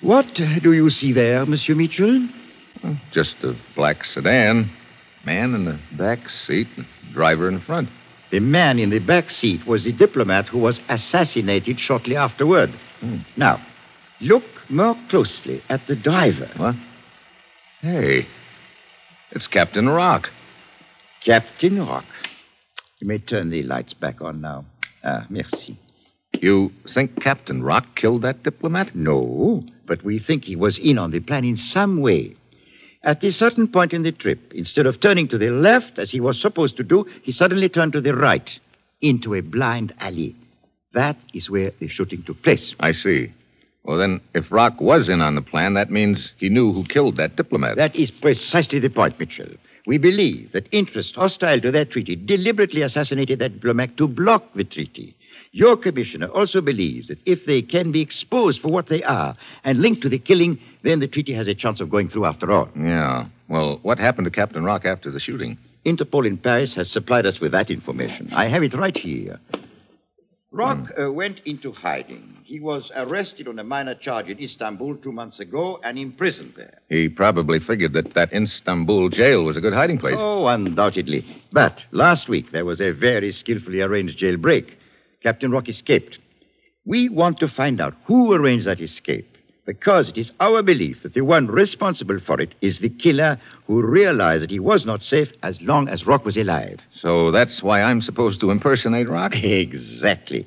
What 0.00 0.34
do 0.34 0.72
you 0.72 0.90
see 0.90 1.12
there, 1.12 1.46
Monsieur 1.46 1.74
Mitchell? 1.74 2.28
Just 3.12 3.36
a 3.42 3.56
black 3.74 4.04
sedan. 4.04 4.70
Man 5.24 5.54
in 5.54 5.64
the 5.64 5.78
back 5.92 6.28
seat, 6.28 6.68
driver 7.12 7.48
in 7.48 7.60
front. 7.60 7.88
The 8.30 8.40
man 8.40 8.78
in 8.78 8.90
the 8.90 8.98
back 8.98 9.30
seat 9.30 9.66
was 9.66 9.84
the 9.84 9.92
diplomat 9.92 10.46
who 10.48 10.58
was 10.58 10.80
assassinated 10.88 11.80
shortly 11.80 12.16
afterward. 12.16 12.70
Hmm. 13.00 13.18
Now, 13.36 13.64
look 14.20 14.44
more 14.68 14.96
closely 15.08 15.62
at 15.68 15.86
the 15.86 15.96
driver. 15.96 16.50
What? 16.56 16.76
Hey, 17.86 18.26
it's 19.30 19.46
Captain 19.46 19.86
Rocq. 19.86 20.26
Captain 21.24 21.76
Rocq. 21.76 22.02
You 22.98 23.06
may 23.06 23.18
turn 23.18 23.50
the 23.50 23.62
lights 23.62 23.94
back 23.94 24.20
on 24.20 24.40
now. 24.40 24.64
Ah, 25.04 25.24
merci. 25.30 25.78
You 26.32 26.72
think 26.92 27.22
Captain 27.22 27.62
Rocq 27.62 27.94
killed 27.94 28.22
that 28.22 28.42
diplomat? 28.42 28.96
No, 28.96 29.64
but 29.86 30.02
we 30.02 30.18
think 30.18 30.46
he 30.46 30.56
was 30.56 30.78
in 30.78 30.98
on 30.98 31.12
the 31.12 31.20
plan 31.20 31.44
in 31.44 31.56
some 31.56 32.00
way. 32.00 32.34
At 33.04 33.22
a 33.22 33.30
certain 33.30 33.68
point 33.68 33.92
in 33.92 34.02
the 34.02 34.10
trip, 34.10 34.52
instead 34.52 34.86
of 34.86 34.98
turning 34.98 35.28
to 35.28 35.38
the 35.38 35.50
left 35.50 36.00
as 36.00 36.10
he 36.10 36.18
was 36.18 36.40
supposed 36.40 36.76
to 36.78 36.82
do, 36.82 37.06
he 37.22 37.30
suddenly 37.30 37.68
turned 37.68 37.92
to 37.92 38.00
the 38.00 38.16
right 38.16 38.58
into 39.00 39.32
a 39.32 39.42
blind 39.42 39.94
alley. 40.00 40.34
That 40.92 41.18
is 41.32 41.48
where 41.48 41.70
the 41.78 41.86
shooting 41.86 42.24
took 42.24 42.42
place. 42.42 42.74
I 42.80 42.90
see. 42.90 43.32
Well, 43.86 43.98
then, 43.98 44.20
if 44.34 44.48
Rocq 44.48 44.80
was 44.80 45.08
in 45.08 45.22
on 45.22 45.36
the 45.36 45.42
plan, 45.42 45.74
that 45.74 45.92
means 45.92 46.32
he 46.38 46.48
knew 46.48 46.72
who 46.72 46.82
killed 46.84 47.16
that 47.18 47.36
diplomat. 47.36 47.76
That 47.76 47.94
is 47.94 48.10
precisely 48.10 48.80
the 48.80 48.90
point, 48.90 49.18
Mitchell. 49.18 49.54
We 49.86 49.96
believe 49.98 50.50
that 50.50 50.66
interests 50.72 51.14
hostile 51.14 51.60
to 51.60 51.70
that 51.70 51.92
treaty 51.92 52.16
deliberately 52.16 52.82
assassinated 52.82 53.38
that 53.38 53.54
diplomat 53.54 53.96
to 53.98 54.08
block 54.08 54.52
the 54.54 54.64
treaty. 54.64 55.14
Your 55.52 55.76
commissioner 55.76 56.26
also 56.26 56.60
believes 56.60 57.06
that 57.06 57.20
if 57.24 57.46
they 57.46 57.62
can 57.62 57.92
be 57.92 58.00
exposed 58.00 58.60
for 58.60 58.68
what 58.68 58.88
they 58.88 59.04
are 59.04 59.36
and 59.62 59.80
linked 59.80 60.02
to 60.02 60.08
the 60.08 60.18
killing, 60.18 60.58
then 60.82 60.98
the 60.98 61.06
treaty 61.06 61.32
has 61.34 61.46
a 61.46 61.54
chance 61.54 61.80
of 61.80 61.88
going 61.88 62.08
through 62.08 62.24
after 62.24 62.50
all. 62.50 62.68
Yeah. 62.76 63.28
Well, 63.48 63.78
what 63.82 64.00
happened 64.00 64.24
to 64.24 64.32
Captain 64.32 64.64
Rocq 64.64 64.84
after 64.84 65.12
the 65.12 65.20
shooting? 65.20 65.56
Interpol 65.84 66.26
in 66.26 66.36
Paris 66.36 66.74
has 66.74 66.90
supplied 66.90 67.24
us 67.24 67.38
with 67.38 67.52
that 67.52 67.70
information. 67.70 68.32
I 68.32 68.48
have 68.48 68.64
it 68.64 68.74
right 68.74 68.96
here. 68.96 69.38
Rocq 70.56 70.98
uh, 70.98 71.12
went 71.12 71.42
into 71.44 71.70
hiding. 71.70 72.38
He 72.42 72.60
was 72.60 72.90
arrested 72.96 73.46
on 73.46 73.58
a 73.58 73.64
minor 73.64 73.94
charge 73.94 74.28
in 74.28 74.42
Istanbul 74.42 74.96
two 74.96 75.12
months 75.12 75.38
ago 75.38 75.78
and 75.84 75.98
imprisoned 75.98 76.54
there. 76.56 76.80
He 76.88 77.10
probably 77.10 77.60
figured 77.60 77.92
that 77.92 78.14
that 78.14 78.32
Istanbul 78.32 79.10
jail 79.10 79.44
was 79.44 79.58
a 79.58 79.60
good 79.60 79.74
hiding 79.74 79.98
place. 79.98 80.14
Oh, 80.16 80.46
undoubtedly. 80.46 81.26
But 81.52 81.84
last 81.90 82.28
week 82.28 82.52
there 82.52 82.64
was 82.64 82.80
a 82.80 82.92
very 82.92 83.32
skillfully 83.32 83.82
arranged 83.82 84.18
jailbreak. 84.18 84.72
Captain 85.22 85.50
Rocq 85.50 85.68
escaped. 85.68 86.18
We 86.86 87.10
want 87.10 87.38
to 87.40 87.48
find 87.48 87.78
out 87.78 87.94
who 88.06 88.32
arranged 88.32 88.66
that 88.66 88.80
escape. 88.80 89.35
Because 89.66 90.08
it 90.08 90.16
is 90.16 90.32
our 90.38 90.62
belief 90.62 91.02
that 91.02 91.14
the 91.14 91.22
one 91.22 91.48
responsible 91.48 92.20
for 92.20 92.40
it 92.40 92.54
is 92.60 92.78
the 92.78 92.88
killer 92.88 93.38
who 93.66 93.82
realized 93.82 94.44
that 94.44 94.50
he 94.50 94.60
was 94.60 94.86
not 94.86 95.02
safe 95.02 95.32
as 95.42 95.60
long 95.60 95.88
as 95.88 96.04
Rocq 96.04 96.24
was 96.24 96.36
alive. 96.36 96.78
So 97.00 97.32
that's 97.32 97.62
why 97.62 97.82
I'm 97.82 98.00
supposed 98.00 98.40
to 98.40 98.50
impersonate 98.50 99.08
Rocq? 99.08 99.34
Exactly. 99.66 100.46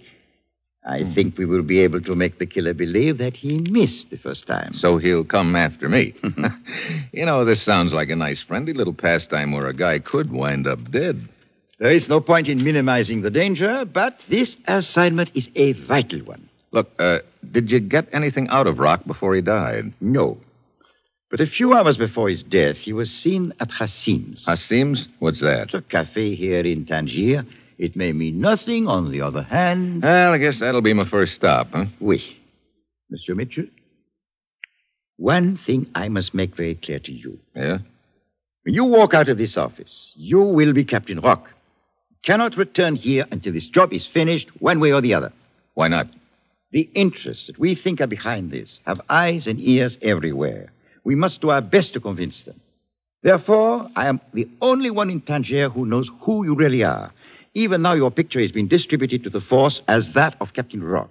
I 0.85 1.03
think 1.13 1.37
we 1.37 1.45
will 1.45 1.61
be 1.61 1.79
able 1.79 2.01
to 2.01 2.15
make 2.15 2.39
the 2.39 2.45
killer 2.45 2.73
believe 2.73 3.17
that 3.17 3.35
he 3.35 3.59
missed 3.59 4.09
the 4.09 4.17
first 4.17 4.47
time. 4.47 4.73
So 4.73 4.97
he'll 4.97 5.25
come 5.25 5.55
after 5.55 5.89
me. 5.89 6.13
you 7.11 7.25
know, 7.25 7.43
this 7.43 7.61
sounds 7.61 7.91
like 7.91 8.09
a 8.09 8.15
nice, 8.15 8.41
friendly 8.41 8.73
little 8.73 8.93
pastime 8.93 9.51
where 9.51 9.67
a 9.67 9.73
guy 9.73 9.99
could 9.99 10.31
wind 10.31 10.65
up 10.65 10.89
dead. 10.89 11.27
There 11.79 11.91
is 11.91 12.07
no 12.09 12.21
point 12.21 12.47
in 12.47 12.63
minimizing 12.63 13.21
the 13.21 13.29
danger, 13.29 13.85
but 13.85 14.19
this 14.29 14.57
assignment 14.67 15.31
is 15.35 15.49
a 15.55 15.73
vital 15.73 16.19
one. 16.19 16.48
Look, 16.71 16.91
uh, 16.99 17.19
did 17.51 17.71
you 17.71 17.79
get 17.79 18.07
anything 18.13 18.47
out 18.49 18.67
of 18.67 18.77
Rocq 18.77 19.05
before 19.07 19.35
he 19.35 19.41
died? 19.41 19.93
No. 19.99 20.37
But 21.31 21.41
a 21.41 21.45
few 21.47 21.73
hours 21.73 21.97
before 21.97 22.29
his 22.29 22.43
death, 22.43 22.77
he 22.77 22.93
was 22.93 23.11
seen 23.11 23.53
at 23.59 23.69
Hassim's. 23.71 24.45
Hassim's? 24.45 25.07
What's 25.19 25.41
that? 25.41 25.65
It's 25.65 25.73
a 25.73 25.81
cafe 25.81 26.35
here 26.35 26.61
in 26.61 26.85
Tangier. 26.85 27.45
It 27.77 27.95
may 27.95 28.11
mean 28.11 28.39
nothing. 28.39 28.87
On 28.87 29.11
the 29.11 29.21
other 29.21 29.43
hand. 29.43 30.03
Well, 30.03 30.33
I 30.33 30.37
guess 30.37 30.59
that'll 30.59 30.81
be 30.81 30.93
my 30.93 31.05
first 31.05 31.35
stop, 31.35 31.69
huh? 31.71 31.85
Oui. 31.99 32.37
Monsieur 33.09 33.35
Mitchell, 33.35 33.65
one 35.17 35.57
thing 35.57 35.87
I 35.95 36.09
must 36.09 36.33
make 36.33 36.55
very 36.55 36.75
clear 36.75 36.99
to 36.99 37.11
you. 37.11 37.39
Yeah? 37.55 37.79
When 38.63 38.73
you 38.75 38.85
walk 38.85 39.13
out 39.13 39.29
of 39.29 39.37
this 39.37 39.57
office, 39.57 40.11
you 40.15 40.39
will 40.39 40.73
be 40.73 40.83
Captain 40.83 41.19
Rocq. 41.21 41.41
You 42.09 42.17
cannot 42.23 42.57
return 42.57 42.95
here 42.95 43.25
until 43.31 43.53
this 43.53 43.67
job 43.67 43.93
is 43.93 44.05
finished, 44.05 44.49
one 44.59 44.79
way 44.79 44.91
or 44.91 45.01
the 45.01 45.13
other. 45.13 45.31
Why 45.73 45.87
not? 45.87 46.07
The 46.71 46.89
interests 46.93 47.47
that 47.47 47.57
we 47.57 47.75
think 47.75 47.99
are 47.99 48.07
behind 48.07 48.51
this 48.51 48.79
have 48.85 49.01
eyes 49.09 49.47
and 49.47 49.59
ears 49.59 49.97
everywhere. 50.01 50.71
We 51.03 51.15
must 51.15 51.41
do 51.41 51.49
our 51.49 51.61
best 51.61 51.93
to 51.93 51.99
convince 51.99 52.43
them. 52.43 52.59
Therefore, 53.23 53.89
I 53.95 54.07
am 54.07 54.21
the 54.33 54.47
only 54.61 54.91
one 54.91 55.09
in 55.09 55.21
Tangier 55.21 55.69
who 55.69 55.85
knows 55.85 56.09
who 56.21 56.45
you 56.45 56.55
really 56.55 56.83
are. 56.83 57.11
Even 57.53 57.81
now, 57.81 57.93
your 57.93 58.11
picture 58.11 58.39
has 58.39 58.51
been 58.51 58.67
distributed 58.67 59.23
to 59.23 59.29
the 59.29 59.41
force 59.41 59.81
as 59.87 60.13
that 60.13 60.35
of 60.39 60.53
Captain 60.53 60.81
Rocq. 60.81 61.09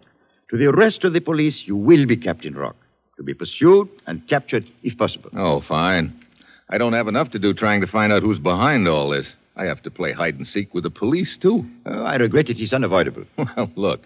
To 0.50 0.56
the 0.56 0.72
rest 0.72 1.04
of 1.04 1.12
the 1.12 1.20
police, 1.20 1.66
you 1.66 1.76
will 1.76 2.06
be 2.06 2.16
Captain 2.16 2.54
Rocq, 2.54 2.76
to 3.16 3.22
be 3.22 3.34
pursued 3.34 3.88
and 4.06 4.26
captured 4.28 4.70
if 4.82 4.96
possible. 4.96 5.30
Oh, 5.36 5.60
fine. 5.60 6.24
I 6.70 6.78
don't 6.78 6.92
have 6.92 7.08
enough 7.08 7.30
to 7.32 7.38
do 7.38 7.52
trying 7.52 7.80
to 7.80 7.86
find 7.86 8.12
out 8.12 8.22
who's 8.22 8.38
behind 8.38 8.86
all 8.88 9.08
this. 9.10 9.26
I 9.56 9.64
have 9.64 9.82
to 9.82 9.90
play 9.90 10.12
hide 10.12 10.36
and 10.36 10.46
seek 10.46 10.72
with 10.72 10.84
the 10.84 10.90
police, 10.90 11.36
too. 11.36 11.66
Oh, 11.84 12.04
I 12.04 12.14
regret 12.14 12.48
it. 12.48 12.58
it 12.58 12.62
is 12.62 12.72
unavoidable. 12.72 13.24
Well, 13.36 13.70
look, 13.74 14.04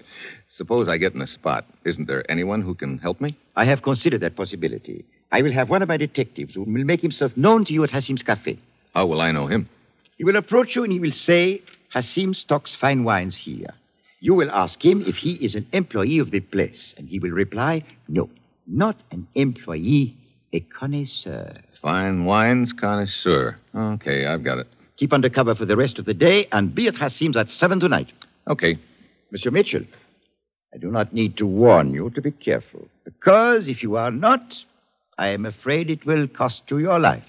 suppose 0.56 0.88
I 0.88 0.98
get 0.98 1.14
in 1.14 1.22
a 1.22 1.26
spot. 1.26 1.64
Isn't 1.84 2.06
there 2.06 2.30
anyone 2.30 2.62
who 2.62 2.74
can 2.74 2.98
help 2.98 3.20
me? 3.20 3.36
I 3.56 3.64
have 3.64 3.82
considered 3.82 4.20
that 4.20 4.36
possibility. 4.36 5.04
I 5.30 5.42
will 5.42 5.52
have 5.52 5.70
one 5.70 5.82
of 5.82 5.88
my 5.88 5.96
detectives 5.96 6.54
who 6.54 6.62
will 6.62 6.84
make 6.84 7.00
himself 7.00 7.36
known 7.36 7.64
to 7.64 7.72
you 7.72 7.84
at 7.84 7.90
Hassim's 7.90 8.22
Cafe. 8.22 8.58
How 8.94 9.06
will 9.06 9.20
I 9.20 9.32
know 9.32 9.46
him? 9.46 9.68
He 10.18 10.24
will 10.24 10.36
approach 10.36 10.76
you 10.76 10.84
and 10.84 10.92
he 10.92 11.00
will 11.00 11.12
say, 11.12 11.62
Hassim 11.88 12.34
stocks 12.34 12.74
fine 12.74 13.04
wines 13.04 13.36
here. 13.36 13.74
You 14.20 14.34
will 14.34 14.50
ask 14.50 14.84
him 14.84 15.02
if 15.06 15.16
he 15.16 15.32
is 15.32 15.54
an 15.54 15.66
employee 15.72 16.18
of 16.18 16.30
the 16.30 16.40
place, 16.40 16.94
and 16.96 17.08
he 17.08 17.18
will 17.18 17.32
reply, 17.32 17.84
no, 18.06 18.30
not 18.68 18.96
an 19.10 19.26
employee, 19.34 20.16
a 20.52 20.60
connoisseur. 20.60 21.56
Fine 21.80 22.24
wines 22.24 22.72
connoisseur. 22.72 23.58
Okay, 23.74 24.26
I've 24.26 24.44
got 24.44 24.58
it. 24.58 24.68
Keep 24.96 25.12
under 25.12 25.28
cover 25.28 25.56
for 25.56 25.64
the 25.64 25.76
rest 25.76 25.98
of 25.98 26.04
the 26.04 26.14
day 26.14 26.46
and 26.52 26.72
be 26.72 26.86
at 26.86 26.94
Hassim's 26.94 27.36
at 27.36 27.50
seven 27.50 27.80
tonight. 27.80 28.12
Okay. 28.46 28.78
Monsieur 29.32 29.50
Mitchell, 29.50 29.82
I 30.74 30.78
do 30.78 30.90
not 30.90 31.12
need 31.12 31.36
to 31.36 31.46
warn 31.46 31.92
you 31.92 32.08
to 32.10 32.22
be 32.22 32.30
careful, 32.30 32.88
because 33.04 33.68
if 33.68 33.82
you 33.82 33.96
are 33.96 34.10
not, 34.10 34.54
I 35.18 35.28
am 35.28 35.44
afraid 35.44 35.90
it 35.90 36.06
will 36.06 36.26
cost 36.26 36.62
you 36.70 36.78
your 36.78 36.98
life. 36.98 37.22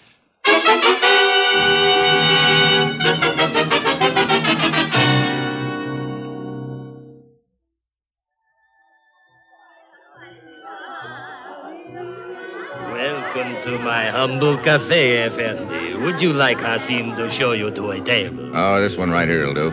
Welcome 12.93 13.55
to 13.65 13.77
my 13.79 14.05
humble 14.05 14.57
cafe, 14.59 15.25
Effendi. 15.25 15.97
Would 15.97 16.21
you 16.21 16.31
like 16.31 16.59
Hassim 16.59 17.17
to 17.17 17.29
show 17.29 17.51
you 17.51 17.71
to 17.71 17.91
a 17.91 17.99
table? 18.05 18.51
Oh, 18.55 18.79
this 18.79 18.97
one 18.97 19.11
right 19.11 19.27
here 19.27 19.45
will 19.45 19.53
do. 19.53 19.71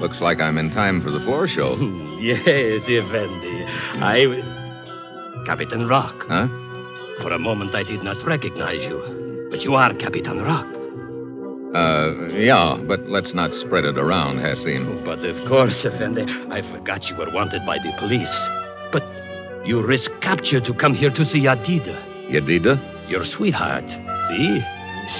Looks 0.00 0.20
like 0.20 0.42
I'm 0.42 0.58
in 0.58 0.70
time 0.72 1.00
for 1.00 1.10
the 1.10 1.20
floor 1.20 1.48
show. 1.48 1.76
yes, 2.20 2.82
Effendi. 2.88 3.64
I. 4.00 4.42
Captain 5.46 5.86
Rocq. 5.86 6.26
Huh? 6.28 6.48
For 7.22 7.32
a 7.32 7.38
moment, 7.38 7.74
I 7.74 7.82
did 7.82 8.02
not 8.02 8.24
recognize 8.26 8.84
you. 8.84 9.48
But 9.50 9.62
you 9.62 9.74
are 9.74 9.94
Captain 9.94 10.38
Rocq. 10.38 10.76
Uh, 11.74 12.28
yeah, 12.32 12.78
but 12.86 13.06
let's 13.08 13.34
not 13.34 13.52
spread 13.54 13.84
it 13.84 13.98
around, 13.98 14.38
Hassim. 14.38 15.04
But 15.04 15.24
of 15.24 15.36
course, 15.46 15.84
Effendi, 15.84 16.24
I 16.50 16.62
forgot 16.62 17.10
you 17.10 17.16
were 17.16 17.30
wanted 17.30 17.66
by 17.66 17.78
the 17.78 17.92
police. 17.98 18.34
But 18.92 19.04
you 19.66 19.82
risk 19.82 20.10
capture 20.20 20.60
to 20.60 20.72
come 20.72 20.94
here 20.94 21.10
to 21.10 21.24
see 21.24 21.42
Yadida. 21.42 22.28
Yadida? 22.28 22.80
Your 23.10 23.24
sweetheart. 23.24 23.88
See? 24.28 24.62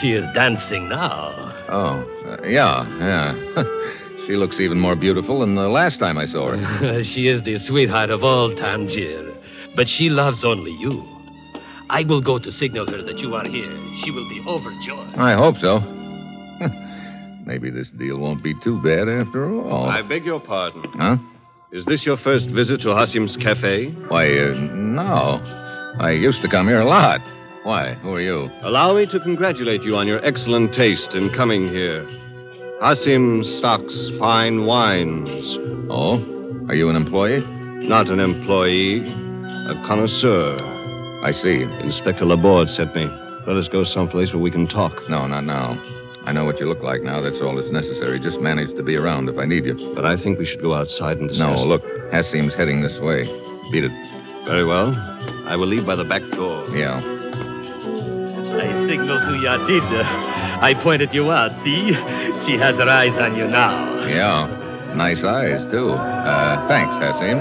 She 0.01 0.13
is 0.13 0.25
dancing 0.35 0.89
now. 0.89 1.55
Oh, 1.69 2.05
uh, 2.27 2.39
yeah, 2.45 2.87
yeah. 2.99 3.65
she 4.27 4.37
looks 4.37 4.59
even 4.59 4.79
more 4.81 4.97
beautiful 4.97 5.41
than 5.41 5.55
the 5.55 5.69
last 5.69 5.99
time 5.99 6.19
I 6.19 6.27
saw 6.27 6.57
her. 6.57 7.05
she 7.05 7.29
is 7.29 7.43
the 7.45 7.59
sweetheart 7.61 8.11
of 8.11 8.25
all 8.25 8.55
Tangier. 8.55 9.33
But 9.77 9.89
she 9.89 10.11
loves 10.11 10.43
only 10.43 10.73
you. 10.73 11.05
I 11.91 12.03
will 12.03 12.21
go 12.21 12.39
to 12.39 12.51
signal 12.51 12.87
her 12.87 13.03
that 13.03 13.19
you 13.19 13.35
are 13.35 13.47
here. 13.47 13.71
She 14.03 14.11
will 14.11 14.29
be 14.29 14.43
overjoyed. 14.47 15.15
I 15.15 15.35
hope 15.35 15.59
so. 15.59 15.81
Maybe 17.47 17.71
this 17.71 17.89
deal 17.91 18.19
won't 18.19 18.43
be 18.43 18.55
too 18.61 18.83
bad 18.83 19.09
after 19.09 19.55
all. 19.55 19.89
I 19.89 20.03
beg 20.03 20.25
your 20.25 20.41
pardon. 20.41 20.83
Huh? 20.95 21.19
Is 21.71 21.85
this 21.85 22.05
your 22.05 22.17
first 22.17 22.49
visit 22.49 22.81
to 22.81 22.89
Hassim's 22.95 23.37
Cafe? 23.37 23.91
Why, 24.09 24.27
uh, 24.39 24.55
no. 24.55 25.41
I 26.01 26.11
used 26.13 26.43
to 26.43 26.49
come 26.49 26.67
here 26.67 26.81
a 26.81 26.85
lot. 26.85 27.21
Why? 27.63 27.95
Who 27.95 28.15
are 28.15 28.21
you? 28.21 28.51
Allow 28.63 28.95
me 28.95 29.07
to 29.07 29.21
congratulate 29.21 29.83
you 29.83 29.97
on 29.97 30.09
your 30.09 30.25
excellent 30.25 30.75
taste 30.75 31.15
in 31.15 31.31
coming 31.31 31.69
here. 31.69 32.09
Hassim 32.81 33.43
stocks 33.43 34.11
fine 34.19 34.67
wines. 34.67 35.57
Oh? 35.89 36.19
Are 36.69 36.75
you 36.75 36.91
an 36.91 36.97
employee? 36.97 37.41
Not 37.87 38.09
an 38.09 38.21
employee, 38.21 39.01
a 39.01 39.75
connoisseur. 39.87 40.59
I 41.23 41.33
see. 41.33 41.63
Inspector 41.63 42.25
Laborde 42.25 42.69
sent 42.69 42.95
me. 42.95 43.07
Let 43.47 43.57
us 43.57 43.69
go 43.69 43.83
someplace 43.85 44.33
where 44.33 44.43
we 44.43 44.51
can 44.51 44.67
talk. 44.67 45.09
No, 45.09 45.27
not 45.27 45.45
now. 45.45 45.83
I 46.27 46.33
know 46.33 46.45
what 46.45 46.61
you 46.61 46.69
look 46.69 46.83
like 46.83 47.03
now. 47.03 47.21
That's 47.23 47.41
all 47.41 47.57
that's 47.57 47.71
necessary. 47.71 48.21
Just 48.21 48.41
manage 48.41 48.77
to 48.77 48.83
be 48.83 48.97
around 48.97 49.31
if 49.31 49.39
I 49.39 49.47
need 49.47 49.65
you. 49.65 49.93
But 49.95 50.05
I 50.05 50.17
think 50.17 50.39
we 50.39 50.45
should 50.45 50.61
go 50.61 50.75
outside 50.75 51.19
and 51.19 51.29
discuss. 51.31 51.59
No, 51.59 51.65
look. 51.65 51.83
Hassim's 52.13 52.53
heading 52.53 52.83
this 52.83 52.99
way. 53.01 53.25
Beat 53.73 53.85
it. 53.85 53.93
Very 54.45 54.65
well. 54.65 54.95
I 55.47 55.57
will 55.57 55.67
leave 55.69 55.87
by 55.87 55.97
the 55.97 56.05
back 56.05 56.23
door. 56.33 56.67
Yeah. 56.77 56.99
I 56.99 58.87
signal 58.87 59.19
to 59.19 59.33
Yadida. 59.41 60.36
I 60.61 60.75
pointed 60.75 61.15
you 61.15 61.31
out, 61.31 61.53
see? 61.65 61.89
She 62.47 62.57
has 62.57 62.77
her 62.77 62.89
eyes 62.89 63.17
on 63.19 63.37
you 63.37 63.47
now. 63.47 64.07
Yeah. 64.07 64.93
Nice 64.95 65.23
eyes, 65.23 65.71
too. 65.71 65.91
Uh, 65.91 66.69
thanks, 66.69 66.95
Hassim. 66.95 67.39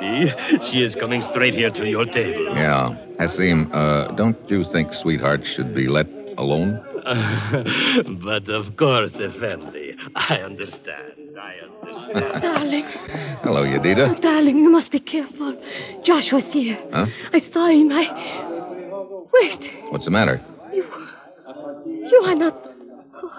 See? 0.00 0.70
She 0.70 0.82
is 0.82 0.94
coming 0.94 1.22
straight 1.30 1.54
here 1.54 1.70
to 1.70 1.86
your 1.86 2.06
table. 2.06 2.54
Yeah. 2.54 2.96
Hassim, 3.18 3.70
uh, 3.72 4.08
don't 4.12 4.38
you 4.50 4.64
think 4.72 4.94
sweetheart 4.94 5.46
should 5.46 5.74
be 5.74 5.88
let 5.88 6.08
alone? 6.38 6.80
but 8.24 8.48
of 8.48 8.76
course, 8.76 9.10
Effendi. 9.14 9.96
I 10.14 10.36
understand. 10.36 11.36
I 11.38 11.54
understand. 11.66 12.42
Darling. 12.42 12.84
Hello, 13.42 13.64
Yadida. 13.64 14.16
Oh, 14.16 14.20
darling, 14.20 14.58
you 14.58 14.70
must 14.70 14.90
be 14.92 15.00
careful. 15.00 15.56
Joshua's 16.04 16.44
here. 16.52 16.78
Huh? 16.92 17.06
I 17.32 17.40
saw 17.52 17.66
him. 17.66 17.90
I. 17.92 18.71
Wait. 19.32 19.70
What's 19.90 20.04
the 20.04 20.10
matter? 20.10 20.40
You. 20.72 20.84
You 21.86 22.22
are 22.24 22.34
not. 22.34 22.70
Oh, 23.14 23.30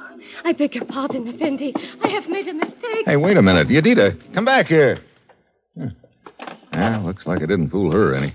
I 0.43 0.53
beg 0.53 0.75
your 0.75 0.85
pardon, 0.85 1.27
Effendi. 1.27 1.73
I 2.03 2.07
have 2.09 2.27
made 2.27 2.47
a 2.47 2.53
mistake. 2.53 3.05
Hey, 3.05 3.15
wait 3.17 3.37
a 3.37 3.41
minute. 3.41 3.67
Yadida, 3.67 4.17
come 4.33 4.45
back 4.45 4.67
here. 4.67 4.99
Hmm. 5.77 5.87
Yeah, 6.71 6.97
looks 6.99 7.25
like 7.25 7.37
I 7.41 7.45
didn't 7.45 7.69
fool 7.69 7.91
her 7.91 8.13
any. 8.15 8.33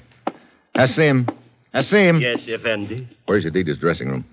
Hassim. 0.74 1.28
Hassim. 1.74 2.20
Yes, 2.20 2.46
Effendi. 2.48 3.06
Where's 3.26 3.44
Yadida's 3.44 3.78
dressing 3.78 4.08
room? 4.08 4.24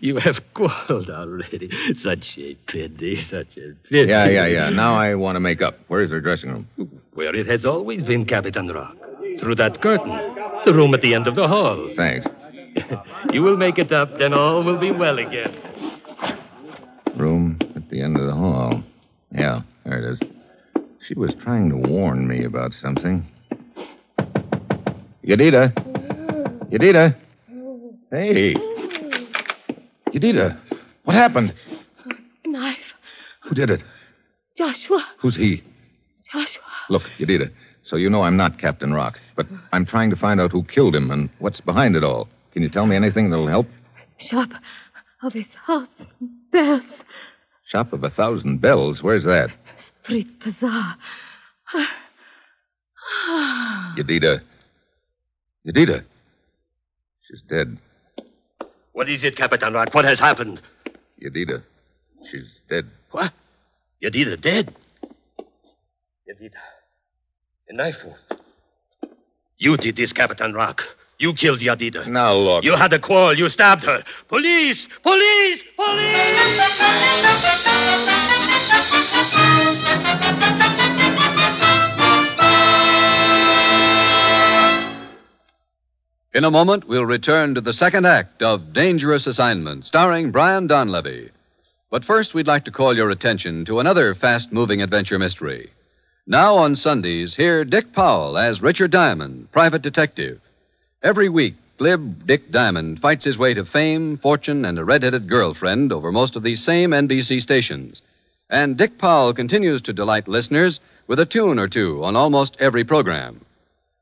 You 0.00 0.16
have 0.16 0.40
quarreled 0.54 1.10
already. 1.10 1.70
Such 1.98 2.38
a 2.38 2.54
pity, 2.66 3.16
such 3.24 3.56
a 3.58 3.74
pity. 3.88 4.08
Yeah, 4.10 4.26
yeah, 4.26 4.46
yeah. 4.46 4.70
Now 4.70 4.94
I 4.94 5.14
want 5.14 5.36
to 5.36 5.40
make 5.40 5.62
up. 5.62 5.78
Where's 5.88 6.10
her 6.10 6.20
dressing 6.20 6.50
room? 6.50 6.68
Where 7.14 7.34
it 7.34 7.46
has 7.46 7.64
always 7.64 8.02
been, 8.04 8.24
Captain 8.24 8.68
Rocq. 8.68 8.96
Through 9.40 9.56
that 9.56 9.80
curtain. 9.82 10.10
The 10.64 10.74
room 10.74 10.94
at 10.94 11.02
the 11.02 11.14
end 11.14 11.26
of 11.26 11.34
the 11.34 11.48
hall. 11.48 11.90
Thanks. 11.96 12.26
you 13.32 13.42
will 13.42 13.56
make 13.56 13.78
it 13.78 13.92
up, 13.92 14.18
then 14.18 14.32
all 14.32 14.62
will 14.62 14.78
be 14.78 14.90
well 14.90 15.18
again. 15.18 15.54
Room 17.16 17.58
at 17.76 17.88
the 17.90 18.00
end 18.00 18.16
of 18.16 18.26
the 18.26 18.34
hall. 18.34 18.82
Yeah, 19.32 19.62
there 19.84 19.98
it 19.98 20.12
is. 20.12 20.18
She 21.06 21.14
was 21.14 21.32
trying 21.42 21.68
to 21.70 21.76
warn 21.76 22.26
me 22.28 22.44
about 22.44 22.72
something. 22.80 23.26
Yadida? 25.24 25.72
Yadida? 26.70 27.16
Hey. 28.10 28.54
Yadida, 30.12 30.58
what 31.04 31.16
happened? 31.16 31.54
Knife. 32.46 32.78
Who 33.42 33.54
did 33.54 33.70
it? 33.70 33.82
Joshua. 34.56 35.06
Who's 35.18 35.34
he? 35.36 35.62
Joshua. 36.30 36.62
Look, 36.88 37.02
Yadida, 37.18 37.50
so 37.92 37.96
you 37.96 38.08
know 38.08 38.22
I'm 38.22 38.38
not 38.38 38.58
Captain 38.58 38.92
Rocq, 38.92 39.16
but 39.36 39.46
I'm 39.74 39.84
trying 39.84 40.08
to 40.08 40.16
find 40.16 40.40
out 40.40 40.50
who 40.50 40.64
killed 40.64 40.96
him 40.96 41.10
and 41.10 41.28
what's 41.40 41.60
behind 41.60 41.94
it 41.94 42.02
all. 42.02 42.26
Can 42.54 42.62
you 42.62 42.70
tell 42.70 42.86
me 42.86 42.96
anything 42.96 43.28
that'll 43.28 43.48
help? 43.48 43.66
Shop 44.16 44.48
of 45.22 45.36
a 45.36 45.46
house. 45.66 45.88
Bells. 46.50 46.84
Shop 47.66 47.92
of 47.92 48.02
a 48.02 48.08
thousand 48.08 48.62
bells. 48.62 49.02
Where's 49.02 49.24
that? 49.24 49.50
Street 50.02 50.26
bazaar. 50.40 50.96
Yadida. 53.98 54.40
Yadida. 55.66 56.02
She's 57.28 57.42
dead. 57.50 57.76
What 58.92 59.10
is 59.10 59.22
it, 59.22 59.36
Captain 59.36 59.70
Rocq? 59.70 59.92
What 59.92 60.06
has 60.06 60.18
happened? 60.18 60.62
Yadida. 61.22 61.62
She's 62.30 62.48
dead. 62.70 62.88
What? 63.10 63.34
Yadida 64.02 64.40
dead? 64.40 64.74
Yadida. 66.26 66.56
A 67.68 67.72
knife 67.72 67.96
wound. 68.04 68.40
You 69.58 69.76
did 69.76 69.96
this, 69.96 70.12
Captain 70.12 70.52
Rocq. 70.52 70.80
You 71.18 71.32
killed 71.32 71.60
Yadida. 71.60 72.06
Now 72.06 72.32
look. 72.34 72.64
You 72.64 72.74
had 72.74 72.92
a 72.92 72.98
quarrel. 72.98 73.38
You 73.38 73.48
stabbed 73.48 73.84
her. 73.84 74.02
Police! 74.28 74.88
Police! 75.02 75.60
Police! 75.76 77.22
In 86.34 86.44
a 86.44 86.50
moment, 86.50 86.88
we'll 86.88 87.04
return 87.04 87.54
to 87.54 87.60
the 87.60 87.74
second 87.74 88.06
act 88.06 88.42
of 88.42 88.72
Dangerous 88.72 89.26
Assignment, 89.26 89.84
starring 89.84 90.32
Brian 90.32 90.66
Donlevy. 90.66 91.30
But 91.90 92.06
first, 92.06 92.32
we'd 92.32 92.46
like 92.46 92.64
to 92.64 92.70
call 92.70 92.96
your 92.96 93.10
attention 93.10 93.66
to 93.66 93.78
another 93.80 94.14
fast 94.14 94.50
moving 94.50 94.80
adventure 94.82 95.18
mystery. 95.18 95.70
Now 96.26 96.54
on 96.54 96.76
Sundays, 96.76 97.34
hear 97.34 97.64
Dick 97.64 97.92
Powell 97.92 98.38
as 98.38 98.62
Richard 98.62 98.92
Diamond, 98.92 99.50
private 99.50 99.82
detective. 99.82 100.40
Every 101.02 101.28
week, 101.28 101.56
glib 101.78 102.28
Dick 102.28 102.52
Diamond 102.52 103.00
fights 103.00 103.24
his 103.24 103.36
way 103.36 103.54
to 103.54 103.64
fame, 103.64 104.18
fortune, 104.18 104.64
and 104.64 104.78
a 104.78 104.84
red-headed 104.84 105.28
girlfriend 105.28 105.92
over 105.92 106.12
most 106.12 106.36
of 106.36 106.44
these 106.44 106.64
same 106.64 106.92
NBC 106.92 107.40
stations. 107.40 108.02
And 108.48 108.76
Dick 108.76 108.98
Powell 108.98 109.34
continues 109.34 109.82
to 109.82 109.92
delight 109.92 110.28
listeners 110.28 110.78
with 111.08 111.18
a 111.18 111.26
tune 111.26 111.58
or 111.58 111.66
two 111.66 112.04
on 112.04 112.14
almost 112.14 112.56
every 112.60 112.84
program. 112.84 113.40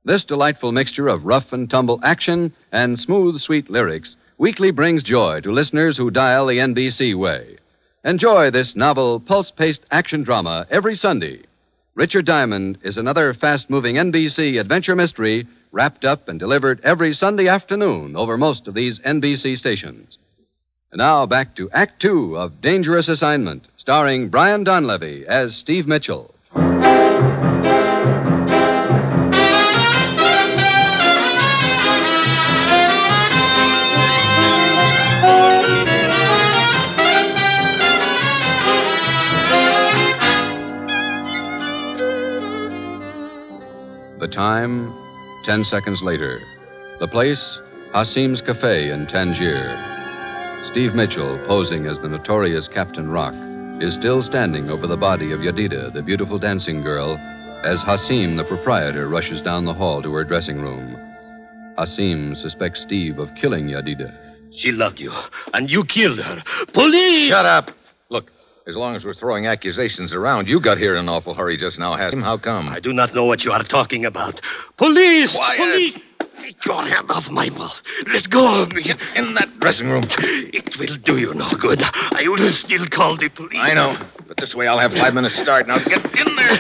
This 0.04 0.22
delightful 0.22 0.72
mixture 0.72 1.08
of 1.08 1.24
rough 1.24 1.54
and 1.54 1.70
tumble 1.70 2.00
action 2.02 2.52
and 2.70 3.00
smooth, 3.00 3.40
sweet 3.40 3.70
lyrics 3.70 4.16
weekly 4.36 4.70
brings 4.70 5.02
joy 5.02 5.40
to 5.40 5.50
listeners 5.50 5.96
who 5.96 6.10
dial 6.10 6.46
the 6.46 6.58
NBC 6.58 7.14
way. 7.14 7.56
Enjoy 8.04 8.50
this 8.50 8.76
novel, 8.76 9.20
pulse-paced 9.20 9.86
action 9.90 10.22
drama 10.22 10.66
every 10.70 10.94
Sunday. 10.94 11.44
Richard 12.00 12.24
Diamond 12.24 12.78
is 12.82 12.96
another 12.96 13.34
fast-moving 13.34 13.96
NBC 13.96 14.58
adventure 14.58 14.96
mystery 14.96 15.46
wrapped 15.70 16.02
up 16.02 16.30
and 16.30 16.40
delivered 16.40 16.80
every 16.82 17.12
Sunday 17.12 17.46
afternoon 17.46 18.16
over 18.16 18.38
most 18.38 18.66
of 18.66 18.72
these 18.72 18.98
NBC 19.00 19.58
stations. 19.58 20.16
And 20.90 20.98
now 21.00 21.26
back 21.26 21.54
to 21.56 21.70
Act 21.72 22.00
Two 22.00 22.38
of 22.38 22.62
Dangerous 22.62 23.06
Assignment, 23.06 23.66
starring 23.76 24.30
Brian 24.30 24.64
Donlevy 24.64 25.24
as 25.24 25.54
Steve 25.54 25.86
Mitchell. 25.86 26.34
Time, 44.30 44.94
ten 45.44 45.64
seconds 45.64 46.02
later. 46.02 46.40
The 47.00 47.08
place, 47.08 47.58
Hassim's 47.92 48.40
Cafe 48.40 48.90
in 48.90 49.06
Tangier. 49.08 49.76
Steve 50.70 50.94
Mitchell, 50.94 51.36
posing 51.46 51.86
as 51.86 51.98
the 51.98 52.08
notorious 52.08 52.68
Captain 52.68 53.08
Rocq, 53.08 53.82
is 53.82 53.94
still 53.94 54.22
standing 54.22 54.70
over 54.70 54.86
the 54.86 54.96
body 54.96 55.32
of 55.32 55.40
Yadida, 55.40 55.92
the 55.92 56.02
beautiful 56.02 56.38
dancing 56.38 56.80
girl, 56.80 57.16
as 57.64 57.80
Hassim, 57.82 58.36
the 58.36 58.44
proprietor, 58.44 59.08
rushes 59.08 59.40
down 59.42 59.64
the 59.64 59.74
hall 59.74 60.00
to 60.02 60.12
her 60.14 60.24
dressing 60.24 60.60
room. 60.60 60.96
Hassim 61.76 62.36
suspects 62.36 62.82
Steve 62.82 63.18
of 63.18 63.34
killing 63.34 63.66
Yadida. 63.66 64.16
She 64.52 64.70
loved 64.70 65.00
you, 65.00 65.12
and 65.54 65.70
you 65.70 65.84
killed 65.84 66.20
her. 66.20 66.42
Police! 66.72 67.30
Shut 67.30 67.46
up. 67.46 67.72
As 68.70 68.76
long 68.76 68.94
as 68.94 69.04
we're 69.04 69.14
throwing 69.14 69.48
accusations 69.48 70.12
around, 70.12 70.48
you 70.48 70.60
got 70.60 70.78
here 70.78 70.94
in 70.94 71.00
an 71.00 71.08
awful 71.08 71.34
hurry 71.34 71.56
just 71.56 71.76
now, 71.76 71.96
Hassim. 71.96 72.22
How 72.22 72.36
come? 72.36 72.68
I 72.68 72.78
do 72.78 72.92
not 72.92 73.12
know 73.12 73.24
what 73.24 73.44
you 73.44 73.50
are 73.50 73.64
talking 73.64 74.04
about. 74.04 74.40
Police! 74.76 75.32
Quiet. 75.32 75.60
Uh, 75.60 75.64
police! 75.64 75.98
Take 76.40 76.64
your 76.64 76.84
hand 76.84 77.10
off 77.10 77.28
my 77.30 77.50
mouth. 77.50 77.74
Let 78.06 78.30
go 78.30 78.62
of 78.62 78.72
me. 78.72 78.84
Get 78.84 79.00
in 79.16 79.34
that 79.34 79.58
dressing 79.58 79.90
room. 79.90 80.04
It 80.20 80.78
will 80.78 80.96
do 80.98 81.18
you 81.18 81.34
no 81.34 81.50
good. 81.50 81.82
I 81.82 82.28
will 82.28 82.52
still 82.52 82.86
call 82.86 83.16
the 83.16 83.28
police. 83.28 83.58
I 83.58 83.74
know, 83.74 83.98
but 84.28 84.36
this 84.36 84.54
way 84.54 84.68
I'll 84.68 84.78
have 84.78 84.92
five 84.92 85.14
minutes 85.14 85.34
start. 85.34 85.66
Now 85.66 85.78
get 85.78 86.04
in 86.24 86.36
there. 86.36 86.56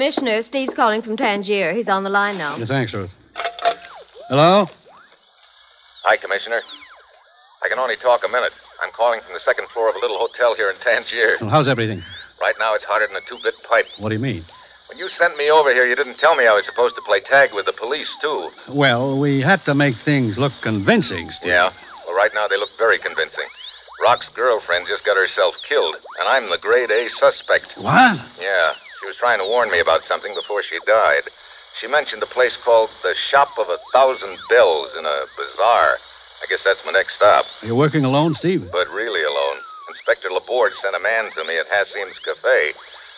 Commissioner, 0.00 0.42
Steve's 0.42 0.72
calling 0.72 1.02
from 1.02 1.18
Tangier. 1.18 1.74
He's 1.74 1.86
on 1.86 2.04
the 2.04 2.08
line 2.08 2.38
now. 2.38 2.56
Yeah, 2.56 2.64
thanks, 2.64 2.90
Ruth. 2.94 3.10
Hello? 4.30 4.66
Hi, 6.04 6.16
Commissioner. 6.16 6.62
I 7.62 7.68
can 7.68 7.78
only 7.78 7.96
talk 7.96 8.24
a 8.24 8.28
minute. 8.28 8.52
I'm 8.82 8.90
calling 8.92 9.20
from 9.20 9.34
the 9.34 9.40
second 9.40 9.68
floor 9.68 9.90
of 9.90 9.96
a 9.96 9.98
little 9.98 10.16
hotel 10.16 10.56
here 10.56 10.70
in 10.70 10.76
Tangier. 10.76 11.36
Well, 11.42 11.50
how's 11.50 11.68
everything? 11.68 12.02
Right 12.40 12.54
now, 12.58 12.74
it's 12.74 12.84
hotter 12.84 13.06
than 13.08 13.16
a 13.16 13.20
two-bit 13.28 13.52
pipe. 13.68 13.84
What 13.98 14.08
do 14.08 14.14
you 14.14 14.22
mean? 14.22 14.42
When 14.88 14.96
you 14.96 15.10
sent 15.10 15.36
me 15.36 15.50
over 15.50 15.70
here, 15.70 15.84
you 15.86 15.94
didn't 15.94 16.16
tell 16.16 16.34
me 16.34 16.46
I 16.46 16.54
was 16.54 16.64
supposed 16.64 16.94
to 16.94 17.02
play 17.02 17.20
tag 17.20 17.52
with 17.52 17.66
the 17.66 17.74
police, 17.74 18.08
too. 18.22 18.48
Well, 18.70 19.18
we 19.18 19.42
had 19.42 19.62
to 19.66 19.74
make 19.74 19.96
things 20.02 20.38
look 20.38 20.54
convincing, 20.62 21.30
Steve. 21.30 21.50
Yeah? 21.50 21.74
Well, 22.06 22.16
right 22.16 22.32
now 22.32 22.48
they 22.48 22.56
look 22.56 22.70
very 22.78 22.98
convincing. 22.98 23.48
Rocq's 24.02 24.30
girlfriend 24.30 24.86
just 24.88 25.04
got 25.04 25.18
herself 25.18 25.56
killed, 25.68 25.96
and 26.20 26.26
I'm 26.26 26.48
the 26.48 26.56
grade 26.56 26.90
A 26.90 27.10
suspect. 27.10 27.76
What? 27.76 28.18
Yeah. 28.40 28.72
She 29.00 29.06
was 29.06 29.16
trying 29.16 29.38
to 29.38 29.46
warn 29.46 29.70
me 29.70 29.80
about 29.80 30.04
something 30.04 30.34
before 30.34 30.62
she 30.62 30.78
died. 30.86 31.22
She 31.80 31.86
mentioned 31.86 32.22
a 32.22 32.26
place 32.26 32.56
called 32.62 32.90
the 33.02 33.14
Shop 33.14 33.48
of 33.58 33.68
a 33.68 33.78
Thousand 33.94 34.36
Bells 34.50 34.90
in 34.98 35.06
a 35.06 35.24
bazaar. 35.36 35.96
I 36.42 36.46
guess 36.50 36.60
that's 36.64 36.84
my 36.84 36.92
next 36.92 37.16
stop. 37.16 37.46
You're 37.62 37.74
working 37.74 38.04
alone, 38.04 38.34
Steve? 38.34 38.68
But 38.70 38.90
really 38.90 39.22
alone. 39.22 39.56
Inspector 39.88 40.28
Laborde 40.30 40.74
sent 40.82 40.94
a 40.94 41.00
man 41.00 41.30
to 41.32 41.44
me 41.44 41.56
at 41.58 41.66
Hassim's 41.68 42.18
Cafe. 42.18 42.72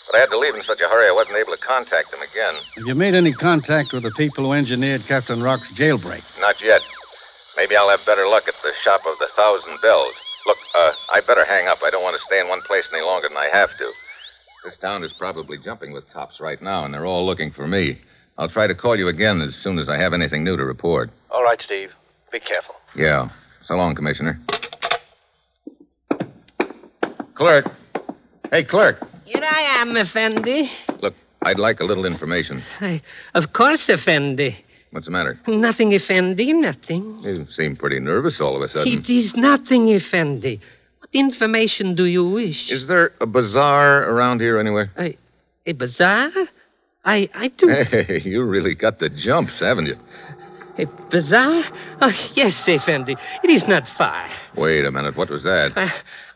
But 0.07 0.17
I 0.17 0.21
had 0.21 0.31
to 0.31 0.39
leave 0.39 0.55
in 0.55 0.63
such 0.63 0.81
a 0.81 0.89
hurry 0.89 1.09
I 1.09 1.13
wasn't 1.13 1.37
able 1.37 1.53
to 1.53 1.59
contact 1.59 2.15
him 2.15 2.23
again. 2.23 2.55
Have 2.77 2.87
you 2.87 2.95
made 2.95 3.15
any 3.15 3.33
contact 3.33 3.93
with 3.93 4.05
the 4.05 4.11
people 4.13 4.45
who 4.45 4.53
engineered 4.53 5.05
Captain 5.07 5.41
Rocq's 5.41 5.73
jailbreak? 5.73 6.23
Not 6.41 6.63
yet. 6.63 6.83
Maybe 7.57 7.77
I'll 7.77 7.91
have 7.91 8.05
better 8.07 8.29
luck 8.29 8.47
at 8.47 8.55
the 8.63 8.73
Shop 8.83 9.03
of 9.07 9.19
the 9.19 9.29
Thousand 9.37 9.81
Bells. 9.83 10.15
Look, 10.47 10.59
uh, 10.77 10.93
I 11.13 11.21
better 11.21 11.45
hang 11.45 11.67
up. 11.67 11.79
I 11.83 11.91
don't 11.91 12.03
want 12.03 12.17
to 12.17 12.23
stay 12.23 12.41
in 12.41 12.49
one 12.49 12.63
place 12.63 12.85
any 12.93 13.05
longer 13.05 13.29
than 13.29 13.37
I 13.37 13.49
have 13.53 13.77
to. 13.79 13.93
This 14.65 14.77
town 14.77 15.03
is 15.03 15.13
probably 15.13 15.59
jumping 15.59 15.93
with 15.93 16.09
cops 16.13 16.39
right 16.39 16.63
now, 16.63 16.85
and 16.85 16.95
they're 16.95 17.07
all 17.07 17.27
looking 17.27 17.51
for 17.51 17.67
me. 17.67 18.01
I'll 18.39 18.49
try 18.49 18.69
to 18.69 18.75
call 18.75 18.97
you 18.97 19.09
again 19.09 19.41
as 19.41 19.57
soon 19.57 19.79
as 19.79 19.89
I 19.89 19.97
have 19.97 20.13
anything 20.13 20.45
new 20.45 20.57
to 20.57 20.65
report. 20.65 21.11
All 21.31 21.43
right, 21.43 21.61
Steve. 21.61 21.91
Be 22.31 22.39
careful. 22.39 22.77
Yeah. 22.95 23.29
So 23.63 23.75
long, 23.75 23.97
Commissioner. 23.97 24.41
Clerk. 27.35 27.73
Hey, 28.53 28.63
clerk. 28.63 29.05
Here 29.25 29.43
I 29.43 29.61
am, 29.81 29.97
Effendi. 29.97 30.71
Look, 31.01 31.15
I'd 31.43 31.59
like 31.59 31.81
a 31.81 31.85
little 31.85 32.07
information. 32.07 32.63
I, 32.81 33.03
of 33.35 33.53
course, 33.53 33.89
Effendi. 33.89 34.65
What's 34.93 35.07
the 35.07 35.11
matter? 35.11 35.41
Nothing, 35.49 35.93
Effendi, 35.93 36.53
nothing. 36.53 37.19
You 37.23 37.47
seem 37.51 37.75
pretty 37.77 37.99
nervous 37.99 38.41
all 38.41 38.55
of 38.55 38.63
a 38.63 38.69
sudden. 38.69 38.93
It 38.93 39.11
is 39.11 39.35
nothing, 39.35 39.89
Effendi. 39.89 40.61
Information 41.13 41.95
do 41.95 42.05
you 42.07 42.25
wish? 42.27 42.71
Is 42.71 42.89
there 42.89 43.13
a 43.21 43.27
bazaar 43.27 44.09
around 44.11 44.41
here 44.41 44.59
anywhere? 44.59 44.91
A, 44.99 45.17
a 45.67 45.73
bazaar? 45.73 46.31
I, 47.05 47.29
I 47.35 47.49
do. 47.49 47.69
Hey, 47.91 48.23
you 48.25 48.43
really 48.45 48.75
got 48.75 48.99
the 48.99 49.11
jumps, 49.11 49.61
haven't 49.61 49.87
you? 49.87 49.99
A 50.79 50.87
bazaar? 51.11 51.65
Oh, 52.01 52.15
yes, 52.35 52.55
Effendi. 52.67 53.17
It 53.45 53.51
is 53.51 53.67
not 53.69 53.85
far. 53.99 54.31
Wait 54.57 54.87
a 54.87 54.91
minute. 54.91 55.17
What 55.17 55.29
was 55.29 55.43
that? 55.43 55.73
I, 55.77 55.93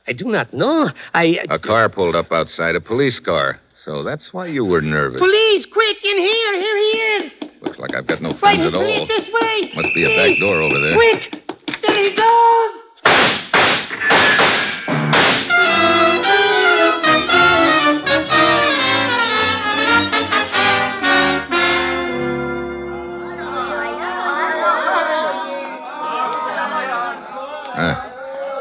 I 0.07 0.13
do 0.13 0.27
not 0.27 0.53
know. 0.53 0.91
I. 1.15 1.41
Uh, 1.49 1.55
a 1.55 1.59
car 1.59 1.89
pulled 1.89 2.15
up 2.15 2.31
outside, 2.31 2.77
a 2.77 2.81
police 2.81 3.19
car. 3.19 3.59
So 3.83 4.03
that's 4.03 4.35
why 4.35 4.47
you 4.47 4.65
were 4.65 4.83
nervous. 4.83 5.21
Police, 5.21 5.65
quick, 5.67 6.05
in 6.05 6.19
here. 6.19 6.61
Here 6.61 6.77
he 6.77 6.83
is. 6.83 7.33
Looks 7.63 7.79
like 7.79 7.95
I've 7.95 8.07
got 8.07 8.21
no 8.21 8.35
friends 8.35 8.67
at 8.67 8.75
all. 8.75 8.83
police 8.83 9.09
this 9.09 9.29
way. 9.33 9.73
Must 9.75 9.95
be 9.95 10.05
a 10.05 10.09
back 10.09 10.39
door 10.39 10.57
over 10.61 10.79
there. 10.81 10.97
Quick. 10.97 11.43
There 11.83 12.03
he 12.03 12.15
goes. 12.15 13.46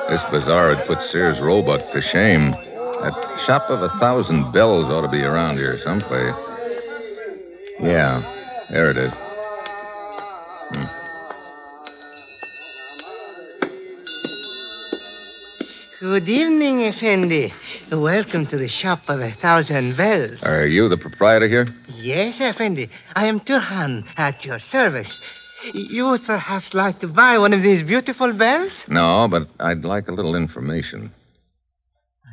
This 0.10 0.22
bazaar 0.30 0.70
would 0.70 0.86
put 0.86 1.02
Sears 1.02 1.40
Roebuck 1.40 1.92
to 1.92 2.00
shame. 2.00 2.52
That 2.52 3.42
shop 3.46 3.72
of 3.72 3.82
a 3.82 3.90
thousand 4.00 4.52
bells 4.52 4.92
ought 4.92 5.02
to 5.02 5.08
be 5.08 5.24
around 5.24 5.58
here 5.58 5.80
someplace. 5.84 6.36
Yeah, 7.82 8.22
there 8.70 8.92
it 8.92 8.98
is. 8.98 9.12
Hmm. 10.70 10.86
Good 16.00 16.30
evening, 16.30 16.82
Effendi. 16.82 17.52
Welcome 17.92 18.46
to 18.48 18.58
the 18.58 18.68
shop 18.68 19.02
of 19.08 19.22
a 19.22 19.32
thousand 19.32 19.98
bells. 19.98 20.38
Are 20.44 20.68
you 20.68 20.88
the 20.88 20.98
proprietor 20.98 21.48
here? 21.48 21.68
Yes, 21.88 22.40
Effendi. 22.40 22.92
I 23.16 23.26
am 23.26 23.40
Turhan 23.40 24.06
at 24.18 24.46
your 24.46 24.60
service. 24.60 25.10
You 25.74 26.06
would 26.10 26.24
perhaps 26.26 26.74
like 26.74 27.00
to 27.00 27.08
buy 27.08 27.38
one 27.38 27.54
of 27.54 27.64
these 27.64 27.82
beautiful 27.84 28.34
bells? 28.34 28.72
No, 28.88 29.28
but 29.28 29.48
I'd 29.60 29.84
like 29.84 30.08
a 30.08 30.12
little 30.12 30.36
information. 30.36 31.12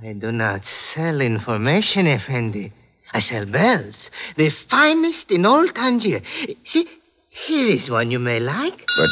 I 0.03 0.12
do 0.12 0.33
not 0.33 0.64
sell 0.66 1.21
information, 1.21 2.07
Effendi. 2.07 2.73
I 3.12 3.21
sell 3.21 3.45
bells, 3.47 3.95
the 4.37 4.51
finest 4.71 5.31
in 5.31 5.47
all 5.47 5.68
Tangier. 5.68 6.23
See, 6.64 6.88
here 7.29 7.68
is 7.68 7.90
one 7.90 8.11
you 8.11 8.18
may 8.18 8.40
like. 8.40 8.85
But 8.97 9.11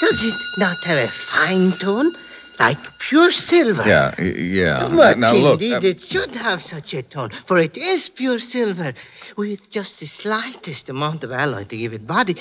Does 0.00 0.24
it 0.24 0.34
not 0.58 0.82
have 0.84 1.08
a 1.08 1.12
fine 1.30 1.78
tone? 1.78 2.14
Like 2.58 2.78
pure 3.08 3.30
silver. 3.30 3.86
yeah, 3.86 4.18
yeah. 4.20 4.88
But 4.88 5.18
now 5.18 5.34
look, 5.34 5.60
indeed, 5.60 5.74
uh, 5.74 5.80
it 5.88 6.02
should 6.02 6.34
have 6.34 6.62
such 6.62 6.94
a 6.94 7.02
tone, 7.02 7.30
for 7.46 7.58
it 7.58 7.76
is 7.76 8.08
pure 8.08 8.38
silver, 8.38 8.94
with 9.36 9.60
just 9.70 10.00
the 10.00 10.06
slightest 10.06 10.88
amount 10.88 11.22
of 11.22 11.32
alloy 11.32 11.64
to 11.64 11.76
give 11.76 11.92
it 11.92 12.06
body. 12.06 12.36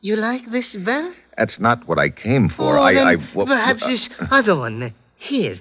You 0.00 0.16
like 0.16 0.50
this 0.50 0.74
bell? 0.76 1.12
that's 1.36 1.58
not 1.58 1.88
what 1.88 1.98
I 1.98 2.10
came 2.10 2.50
for. 2.50 2.76
Oh, 2.78 2.82
I, 2.82 2.92
then 2.94 3.06
I, 3.06 3.16
wha- 3.34 3.46
perhaps 3.46 3.82
uh, 3.82 3.88
this 3.88 4.08
other 4.30 4.56
one 4.56 4.82
uh, 4.82 4.90
here. 5.16 5.58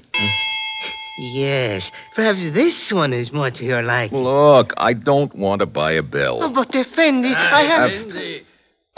Yes, 1.18 1.90
perhaps 2.16 2.40
this 2.54 2.92
one 2.92 3.14
is 3.14 3.32
more 3.32 3.50
to 3.52 3.64
your 3.64 3.82
liking. 3.82 4.18
Look, 4.24 4.74
I 4.78 4.92
don't 4.94 5.34
want 5.36 5.60
to 5.60 5.66
buy 5.66 5.94
a 5.94 6.04
bell. 6.04 6.44
Oh, 6.44 6.50
but 6.50 6.74
Effendi, 6.76 7.34
I 7.34 7.62
have. 7.62 7.92
Effendi, 7.92 8.46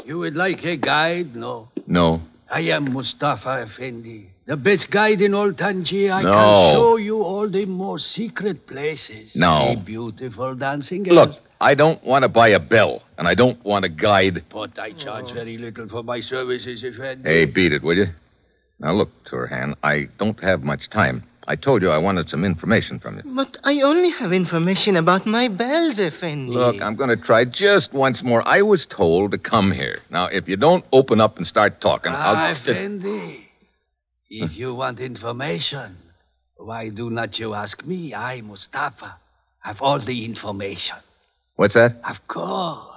you 0.06 0.17
would 0.19 0.36
like 0.36 0.63
a 0.63 0.75
guide? 0.77 1.36
No. 1.36 1.69
No. 1.86 2.21
I 2.49 2.62
am 2.62 2.93
Mustafa 2.93 3.62
Effendi, 3.67 4.31
the 4.45 4.58
best 4.58 4.89
guide 4.89 5.21
in 5.21 5.34
all 5.34 5.54
Tangier. 5.54 6.12
I 6.12 6.21
No. 6.23 6.32
can 6.34 6.73
show 6.75 6.95
you 6.97 7.21
all 7.23 7.47
the 7.47 7.65
most 7.65 8.12
secret 8.12 8.65
places. 8.67 9.36
No. 9.36 9.75
The 9.75 9.82
beautiful 9.82 10.56
dancing 10.56 11.04
girls. 11.04 11.15
Look, 11.15 11.32
I 11.60 11.75
don't 11.75 12.04
want 12.04 12.23
to 12.23 12.30
buy 12.30 12.49
a 12.49 12.60
bell, 12.60 13.04
and 13.17 13.27
I 13.27 13.36
don't 13.36 13.63
want 13.63 13.86
a 13.86 13.89
guide. 13.89 14.43
But 14.51 14.77
I 14.80 14.91
charge 14.91 15.32
very 15.32 15.58
little 15.58 15.88
for 15.88 16.04
my 16.04 16.21
services, 16.21 16.84
if 16.84 16.95
Effendi. 16.95 17.30
Hey, 17.30 17.45
beat 17.45 17.71
it, 17.71 17.84
will 17.84 17.97
you? 17.97 18.08
Now, 18.80 18.93
look, 18.93 19.10
Turhan, 19.25 19.75
I 19.84 20.10
don't 20.17 20.39
have 20.43 20.63
much 20.63 20.89
time. 20.89 21.23
I 21.47 21.56
told 21.56 21.82
you 21.82 21.89
I 21.91 21.97
wanted 21.97 22.30
some 22.30 22.43
information 22.45 22.99
from 22.99 23.17
you. 23.17 23.23
But 23.25 23.58
I 23.63 23.82
only 23.82 24.10
have 24.10 24.32
information 24.32 24.95
about 24.95 25.25
my 25.25 25.47
bells, 25.47 25.99
Effendi. 25.99 26.51
Look, 26.51 26.82
I'm 26.82 26.95
going 26.95 27.10
to 27.10 27.15
try 27.17 27.45
just 27.45 27.93
once 27.93 28.23
more. 28.23 28.41
I 28.47 28.62
was 28.62 28.86
told 28.88 29.32
to 29.32 29.38
come 29.38 29.71
here. 29.71 29.99
Now, 30.10 30.25
if 30.27 30.47
you 30.47 30.56
don't 30.56 30.86
open 30.93 31.19
up 31.21 31.38
and 31.38 31.45
start 31.45 31.80
talking, 31.82 32.12
Ah, 32.15 32.23
I'll. 32.47 32.56
Effendi, 32.56 33.47
if 34.32 34.56
you 34.56 34.74
want 34.74 35.00
information, 35.02 35.98
why 36.56 36.88
do 36.88 37.10
not 37.10 37.38
you 37.38 37.54
ask 37.54 37.86
me? 37.86 38.13
I, 38.13 38.39
Mustafa, 38.41 39.17
have 39.60 39.82
all 39.82 40.00
the 40.00 40.24
information. 40.24 40.98
What's 41.58 41.74
that? 41.74 41.98
Of 42.08 42.26
course. 42.28 42.88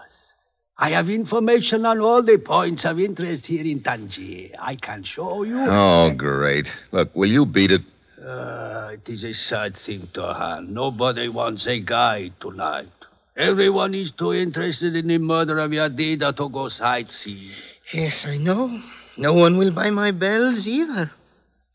I 0.79 0.91
have 0.91 1.11
information 1.11 1.87
on 1.87 2.01
all 2.01 2.23
the 2.23 2.39
points 2.39 2.85
of 2.85 3.01
interest 3.01 3.47
here 3.47 3.65
in 3.65 3.83
Tangier. 3.83 4.51
I 4.61 4.77
can 4.77 5.03
show 5.03 5.43
you. 5.43 5.59
Oh, 5.59 6.11
great. 6.11 6.69
Look, 6.93 7.15
will 7.15 7.31
you 7.31 7.47
beat 7.47 7.73
it? 7.73 7.83
Uh, 8.25 8.91
it 8.93 9.09
is 9.09 9.25
a 9.25 9.35
sad 9.35 9.77
thing, 9.77 10.09
Turhan. 10.13 10.69
Nobody 10.69 11.29
wants 11.29 11.67
a 11.67 11.81
guide 11.81 12.33
tonight. 12.41 12.89
Everyone 13.37 13.95
is 13.95 14.13
too 14.13 14.33
interested 14.33 14.95
in 14.95 15.09
the 15.09 15.19
murder 15.19 15.59
of 15.59 15.73
Yadida 15.73 16.37
to 16.37 16.49
go 16.49 16.69
sightseeing. 16.69 17.51
Yes, 17.93 18.25
I 18.25 18.37
know. 18.37 18.81
No 19.17 19.33
one 19.33 19.59
will 19.59 19.73
buy 19.73 19.91
my 19.91 20.13
bells 20.13 20.67
either. 20.67 21.11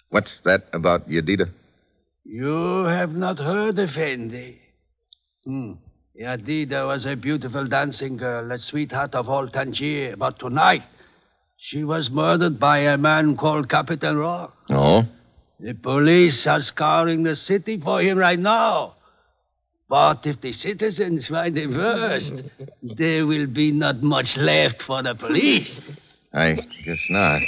What's 0.09 0.39
that 0.43 0.67
about 0.73 1.07
Yadida? 1.07 1.49
You 2.25 2.85
have 2.85 3.15
not 3.15 3.37
heard, 3.37 3.77
Effendi. 3.77 4.59
Hmm. 5.45 5.73
Yadida 6.19 6.87
was 6.87 7.05
a 7.05 7.15
beautiful 7.15 7.65
dancing 7.65 8.17
girl, 8.17 8.51
a 8.51 8.57
sweetheart 8.57 9.15
of 9.15 9.29
all 9.29 9.47
Tangier. 9.47 10.15
But 10.17 10.39
tonight, 10.39 10.83
she 11.57 11.83
was 11.83 12.09
murdered 12.09 12.59
by 12.59 12.79
a 12.79 12.97
man 12.97 13.37
called 13.37 13.69
Captain 13.69 14.15
Rocq. 14.15 14.51
Oh? 14.69 15.07
The 15.59 15.73
police 15.73 16.47
are 16.47 16.61
scouring 16.61 17.23
the 17.23 17.35
city 17.35 17.79
for 17.79 18.01
him 18.01 18.17
right 18.17 18.39
now. 18.39 18.95
But 19.87 20.25
if 20.25 20.41
the 20.41 20.53
citizens 20.53 21.27
find 21.27 21.57
him 21.57 21.73
first, 21.73 22.43
there 22.83 23.25
will 23.25 23.47
be 23.47 23.71
not 23.71 24.01
much 24.01 24.37
left 24.37 24.83
for 24.83 25.01
the 25.03 25.15
police. 25.15 25.81
I 26.33 26.53
guess 26.85 26.99
not. 27.09 27.41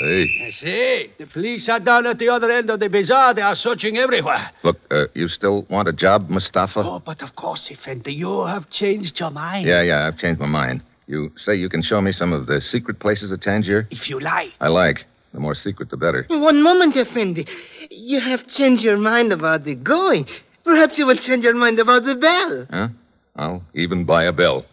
Hey. 0.00 0.46
I 0.46 0.50
see. 0.50 1.10
The 1.18 1.26
police 1.26 1.68
are 1.68 1.78
down 1.78 2.06
at 2.06 2.18
the 2.18 2.28
other 2.28 2.50
end 2.50 2.68
of 2.68 2.80
the 2.80 2.88
bazaar. 2.88 3.32
They 3.34 3.42
are 3.42 3.54
searching 3.54 3.96
everywhere. 3.96 4.50
Look, 4.64 4.80
uh, 4.90 5.06
you 5.14 5.28
still 5.28 5.66
want 5.70 5.88
a 5.88 5.92
job, 5.92 6.28
Mustafa? 6.28 6.80
Oh, 6.80 6.98
but 6.98 7.22
of 7.22 7.36
course, 7.36 7.70
Effendi, 7.70 8.12
you 8.12 8.44
have 8.44 8.68
changed 8.70 9.20
your 9.20 9.30
mind. 9.30 9.68
Yeah, 9.68 9.82
yeah, 9.82 10.06
I've 10.06 10.18
changed 10.18 10.40
my 10.40 10.46
mind. 10.46 10.82
You 11.06 11.30
say 11.36 11.54
you 11.54 11.68
can 11.68 11.82
show 11.82 12.00
me 12.00 12.12
some 12.12 12.32
of 12.32 12.46
the 12.46 12.60
secret 12.60 12.98
places 12.98 13.30
of 13.30 13.40
Tangier? 13.40 13.86
If 13.90 14.10
you 14.10 14.18
like. 14.18 14.52
I 14.60 14.68
like. 14.68 15.04
The 15.32 15.40
more 15.40 15.54
secret, 15.54 15.90
the 15.90 15.96
better. 15.96 16.24
One 16.28 16.62
moment, 16.62 16.96
Effendi. 16.96 17.46
You 17.90 18.20
have 18.20 18.46
changed 18.48 18.82
your 18.82 18.96
mind 18.96 19.32
about 19.32 19.64
the 19.64 19.74
going. 19.74 20.26
Perhaps 20.64 20.96
you 20.98 21.06
will 21.06 21.16
change 21.16 21.44
your 21.44 21.54
mind 21.54 21.78
about 21.78 22.04
the 22.04 22.14
bell. 22.14 22.66
Huh? 22.70 22.88
I'll 23.36 23.62
even 23.74 24.04
buy 24.04 24.24
a 24.24 24.32
bell. 24.32 24.64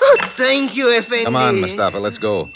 Oh, 0.00 0.16
thank 0.36 0.74
you, 0.74 0.88
Effendi. 0.88 1.24
Come 1.24 1.36
on, 1.36 1.60
Mustafa, 1.60 1.98
let's 1.98 2.18
go. 2.18 2.48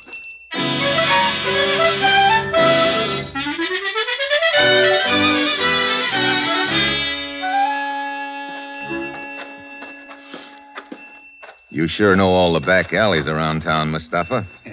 You 11.79 11.87
sure 11.87 12.17
know 12.17 12.31
all 12.31 12.55
the 12.55 12.59
back 12.59 12.93
alleys 12.93 13.29
around 13.29 13.61
town, 13.61 13.93
Mustafa. 13.93 14.45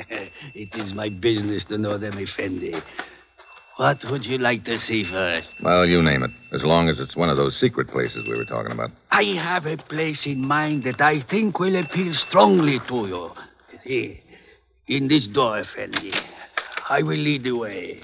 it 0.56 0.74
is 0.74 0.92
my 0.96 1.10
business 1.10 1.64
to 1.66 1.78
know 1.78 2.00
them, 2.00 2.18
Effendi. 2.18 2.82
What 3.76 4.04
would 4.06 4.26
you 4.26 4.40
like 4.40 4.66
to 4.66 4.80
see 4.80 5.04
first? 5.04 5.54
Well, 5.62 5.86
you 5.86 6.02
name 6.02 6.24
it, 6.24 6.32
as 6.52 6.64
long 6.64 6.90
as 6.90 7.00
it's 7.00 7.16
one 7.16 7.30
of 7.30 7.38
those 7.38 7.60
secret 7.60 7.90
places 7.90 8.26
we 8.28 8.36
were 8.36 8.44
talking 8.44 8.72
about. 8.72 8.90
I 9.12 9.22
have 9.22 9.68
a 9.68 9.78
place 9.78 10.26
in 10.26 10.48
mind 10.48 10.84
that 10.86 11.00
I 11.00 11.22
think 11.22 11.60
will 11.60 11.76
appeal 11.76 12.12
strongly 12.16 12.80
to 12.88 13.06
you. 13.06 13.32
Here, 13.84 14.18
in 14.88 15.08
this 15.08 15.28
door, 15.28 15.60
Effendi. 15.60 16.12
I 16.90 17.04
will 17.04 17.20
lead 17.20 17.44
the 17.44 17.52
way. 17.52 18.02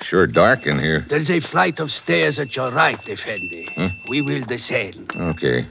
Sure 0.00 0.26
dark 0.26 0.64
in 0.64 0.78
here. 0.78 1.04
There's 1.10 1.28
a 1.28 1.40
flight 1.40 1.78
of 1.78 1.92
stairs 1.92 2.38
at 2.38 2.56
your 2.56 2.70
right, 2.70 3.06
Effendi. 3.06 3.68
Hmm? 3.74 3.88
We 4.08 4.22
will 4.22 4.46
descend. 4.46 5.12
Okay. 5.14 5.66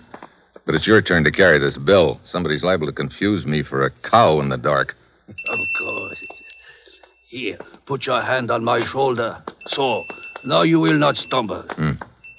But 0.67 0.75
it's 0.75 0.85
your 0.85 1.01
turn 1.01 1.23
to 1.23 1.31
carry 1.31 1.57
this 1.59 1.77
bill. 1.77 2.19
Somebody's 2.29 2.61
liable 2.61 2.87
to 2.87 2.91
confuse 2.91 3.45
me 3.45 3.63
for 3.63 3.85
a 3.85 3.89
cow 3.89 4.41
in 4.41 4.49
the 4.49 4.57
dark. 4.57 4.95
Of 5.49 5.59
course. 5.77 6.21
Here, 7.29 7.57
put 7.85 8.05
your 8.05 8.21
hand 8.21 8.51
on 8.51 8.63
my 8.65 8.85
shoulder. 8.85 9.41
So, 9.67 10.05
now 10.43 10.63
you 10.63 10.79
will 10.81 10.97
not 10.97 11.17
stumble. 11.17 11.61
Hmm. 11.61 11.93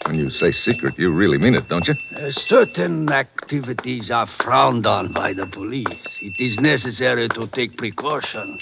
When 0.04 0.18
you 0.18 0.30
say 0.30 0.52
secret, 0.52 0.98
you 0.98 1.10
really 1.10 1.38
mean 1.38 1.54
it, 1.54 1.68
don't 1.68 1.88
you? 1.88 1.94
Uh, 2.16 2.30
certain 2.30 3.10
activities 3.10 4.10
are 4.10 4.26
frowned 4.26 4.86
on 4.86 5.12
by 5.12 5.32
the 5.32 5.46
police. 5.46 6.06
It 6.20 6.34
is 6.38 6.58
necessary 6.58 7.28
to 7.30 7.46
take 7.46 7.76
precautions. 7.78 8.60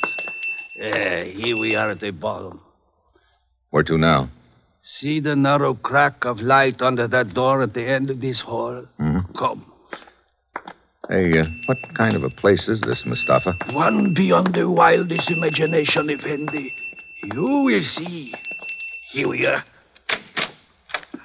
Uh, 0.81 1.25
here 1.25 1.57
we 1.57 1.75
are 1.75 1.91
at 1.91 2.01
the 2.01 2.11
bottom. 2.11 2.61
Where 3.71 3.85
to 3.85 3.99
now? 3.99 4.31
See 4.89 5.19
the 5.19 5.35
narrow 5.35 5.75
crack 5.75 6.25
of 6.25 6.41
light 6.41 6.81
under 6.81 7.09
that 7.09 7.35
door 7.35 7.61
at 7.63 7.75
the 7.75 7.83
end 7.83 8.09
of 8.09 8.21
this 8.21 8.39
hall? 8.41 8.85
Mhm. 9.01 9.35
Come. 9.37 9.65
Hey, 11.09 11.39
uh, 11.39 11.47
what 11.67 11.79
kind 11.95 12.15
of 12.15 12.23
a 12.23 12.31
place 12.31 12.69
is 12.69 12.81
this, 12.83 13.05
Mustafa? 13.05 13.55
One 13.73 14.15
beyond 14.15 14.55
the 14.55 14.69
wildest 14.71 15.29
imagination, 15.31 16.09
Effendi. 16.09 16.73
You 17.25 17.63
will 17.67 17.83
see. 17.83 18.33
Here 19.11 19.27
we 19.29 19.45
are. 19.47 19.65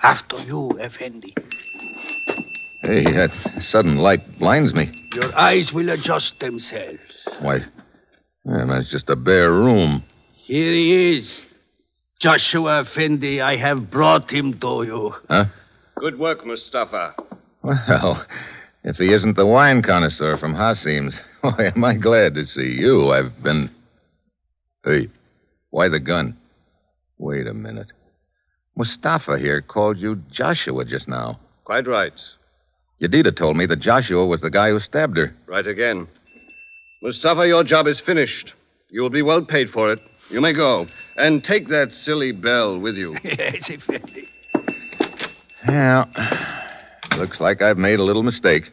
After 0.01 0.39
you, 0.39 0.79
Effendi. 0.79 1.33
Hey, 2.81 3.03
that 3.11 3.31
sudden 3.59 3.97
light 3.97 4.39
blinds 4.39 4.73
me. 4.73 4.89
Your 5.13 5.37
eyes 5.37 5.71
will 5.71 5.89
adjust 5.89 6.39
themselves. 6.39 7.27
Why, 7.39 7.63
man, 8.43 8.69
that's 8.69 8.89
just 8.89 9.09
a 9.09 9.15
bare 9.15 9.51
room. 9.51 10.03
Here 10.33 10.71
he 10.71 11.17
is. 11.17 11.31
Joshua 12.21 12.81
Effendi, 12.81 13.41
I 13.41 13.55
have 13.55 13.89
brought 13.89 14.29
him 14.29 14.59
to 14.59 14.83
you. 14.83 15.15
Huh? 15.27 15.45
Good 15.97 16.19
work, 16.19 16.45
Mustafa. 16.45 17.15
Well, 17.63 18.23
if 18.83 18.97
he 18.97 19.11
isn't 19.11 19.35
the 19.37 19.47
wine 19.47 19.81
connoisseur 19.81 20.37
from 20.37 20.53
Hassim's, 20.53 21.15
why, 21.41 21.71
am 21.75 21.83
I 21.83 21.95
glad 21.95 22.35
to 22.35 22.45
see 22.45 22.77
you. 22.79 23.11
I've 23.11 23.41
been. 23.41 23.71
Hey, 24.85 25.09
why 25.71 25.87
the 25.87 25.99
gun? 25.99 26.37
Wait 27.17 27.47
a 27.47 27.55
minute. 27.55 27.91
Mustafa 28.77 29.39
here 29.39 29.63
called 29.63 29.97
you 29.97 30.17
Joshua 30.31 30.85
just 30.85 31.07
now. 31.07 31.39
Quite 31.63 31.87
right. 31.87 32.13
Yadida 33.01 33.35
told 33.35 33.57
me 33.57 33.65
that 33.65 33.79
Joshua 33.79 34.27
was 34.27 34.41
the 34.41 34.51
guy 34.51 34.69
who 34.69 34.79
stabbed 34.79 35.17
her. 35.17 35.35
Right 35.47 35.65
again. 35.65 36.07
Mustafa, 37.01 37.47
your 37.47 37.63
job 37.63 37.87
is 37.87 37.99
finished. 37.99 38.53
You 38.91 39.01
will 39.01 39.09
be 39.09 39.23
well 39.23 39.41
paid 39.41 39.71
for 39.71 39.91
it. 39.91 39.99
You 40.29 40.39
may 40.39 40.53
go. 40.53 40.87
And 41.17 41.43
take 41.43 41.67
that 41.69 41.91
silly 41.93 42.31
bell 42.31 42.77
with 42.79 42.95
you. 42.95 43.17
yes, 43.23 43.63
Effendi. 43.69 44.27
Yeah. 45.67 46.05
Looks 47.17 47.39
like 47.39 47.61
I've 47.61 47.77
made 47.77 47.99
a 47.99 48.03
little 48.03 48.23
mistake. 48.23 48.71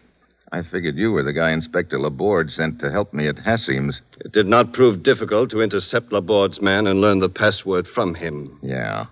I 0.53 0.62
figured 0.62 0.96
you 0.96 1.12
were 1.12 1.22
the 1.22 1.35
guy 1.35 1.51
Inspector 1.51 1.98
Laborde 1.98 2.51
sent 2.51 2.81
to 2.81 2.90
help 2.90 3.12
me 3.12 3.27
at 3.29 3.37
Hassim's. 3.38 4.01
It 4.24 4.33
did 4.33 4.46
not 4.46 4.72
prove 4.72 5.03
difficult 5.03 5.51
to 5.51 5.61
intercept 5.61 6.12
Laborde's 6.12 6.62
man 6.62 6.87
and 6.87 7.01
learn 7.03 7.18
the 7.18 7.29
password 7.29 7.87
from 7.87 8.14
him. 8.14 8.59
Yeah, 8.62 9.07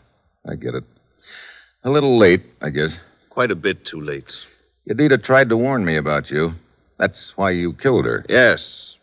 I 0.48 0.54
get 0.54 0.74
it. 0.74 0.84
A 1.84 1.90
little 1.90 2.16
late, 2.16 2.42
I 2.62 2.70
guess. 2.70 2.92
Quite 3.28 3.50
a 3.50 3.54
bit 3.56 3.84
too 3.84 4.00
late. 4.00 4.32
Yadida 4.88 5.22
tried 5.22 5.50
to 5.50 5.56
warn 5.58 5.84
me 5.84 5.96
about 5.96 6.30
you. 6.30 6.54
That's 6.98 7.32
why 7.36 7.50
you 7.50 7.74
killed 7.74 8.06
her. 8.06 8.24
Yes. 8.30 8.94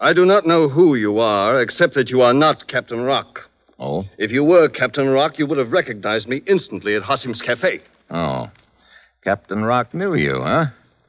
I 0.00 0.12
do 0.12 0.26
not 0.26 0.44
know 0.46 0.68
who 0.68 0.96
you 0.96 1.20
are, 1.20 1.60
except 1.60 1.94
that 1.94 2.10
you 2.10 2.20
are 2.20 2.34
not 2.34 2.66
Captain 2.66 2.98
Rocq. 2.98 3.38
Oh? 3.78 4.06
If 4.18 4.30
you 4.30 4.42
were 4.42 4.68
Captain 4.68 5.06
Rocq, 5.06 5.38
you 5.38 5.46
would 5.46 5.58
have 5.58 5.72
recognized 5.72 6.28
me 6.28 6.42
instantly 6.46 6.94
at 6.94 7.02
Hassim's 7.02 7.42
Cafe. 7.42 7.80
Oh. 8.10 8.50
Captain 9.22 9.58
Rocq 9.62 9.92
knew 9.92 10.14
you, 10.14 10.40
huh? 10.42 10.66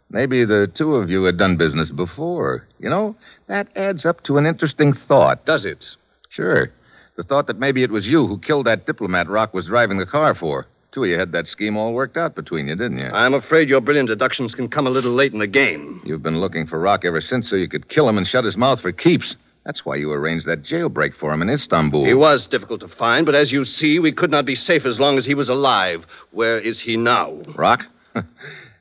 Maybe 0.10 0.46
the 0.46 0.72
two 0.74 0.96
of 0.96 1.10
you 1.10 1.24
had 1.24 1.38
done 1.38 1.58
business 1.58 1.92
before. 1.92 2.66
You 2.80 2.90
know, 2.90 3.16
that 3.48 3.68
adds 3.76 4.06
up 4.06 4.24
to 4.24 4.38
an 4.38 4.46
interesting 4.46 4.94
thought. 4.94 5.46
Does 5.46 5.66
it? 5.66 5.86
Sure. 6.30 6.72
The 7.16 7.24
thought 7.24 7.48
that 7.48 7.60
maybe 7.60 7.84
it 7.84 7.92
was 7.92 8.08
you 8.08 8.28
who 8.28 8.38
killed 8.38 8.68
that 8.68 8.86
diplomat 8.86 9.28
Rocq 9.28 9.54
was 9.54 9.66
driving 9.66 9.98
the 9.98 10.06
car 10.06 10.36
for. 10.36 10.68
Two 10.92 11.04
of 11.04 11.10
you 11.10 11.20
had 11.20 11.32
that 11.34 11.48
scheme 11.48 11.76
all 11.76 11.94
worked 11.94 12.16
out 12.16 12.36
between 12.36 12.68
you, 12.68 12.76
didn't 12.76 13.00
you? 13.00 13.10
I'm 13.14 13.34
afraid 13.34 13.70
your 13.70 13.82
brilliant 13.82 14.08
deductions 14.08 14.56
can 14.56 14.68
come 14.70 14.88
a 14.88 14.90
little 14.90 15.14
late 15.14 15.34
in 15.34 15.40
the 15.40 15.48
game. 15.48 16.02
You've 16.06 16.24
been 16.24 16.40
looking 16.40 16.66
for 16.66 16.80
Rocq 16.80 17.06
ever 17.06 17.22
since 17.22 17.50
so 17.50 17.56
you 17.56 17.68
could 17.68 17.90
kill 17.90 18.08
him 18.08 18.18
and 18.18 18.28
shut 18.28 18.46
his 18.46 18.58
mouth 18.58 18.82
for 18.82 18.92
keeps. 18.92 19.36
That's 19.68 19.84
why 19.84 19.98
you 19.98 20.14
arranged 20.14 20.46
that 20.46 20.64
jailbreak 20.64 21.14
for 21.14 21.34
him 21.34 21.42
in 21.42 21.50
Istanbul. 21.50 22.06
He 22.06 22.14
was 22.14 22.48
difficult 22.48 22.80
to 22.80 22.88
find, 22.88 23.26
but 23.26 23.36
as 23.36 23.52
you 23.52 23.66
see, 23.66 24.00
we 24.00 24.14
could 24.14 24.32
not 24.32 24.46
be 24.46 24.56
safe 24.56 24.86
as 24.86 24.98
long 24.98 25.18
as 25.18 25.26
he 25.26 25.34
was 25.34 25.50
alive. 25.50 26.06
Where 26.32 26.58
is 26.58 26.80
he 26.80 26.96
now? 26.96 27.32
Rocq? 27.48 27.86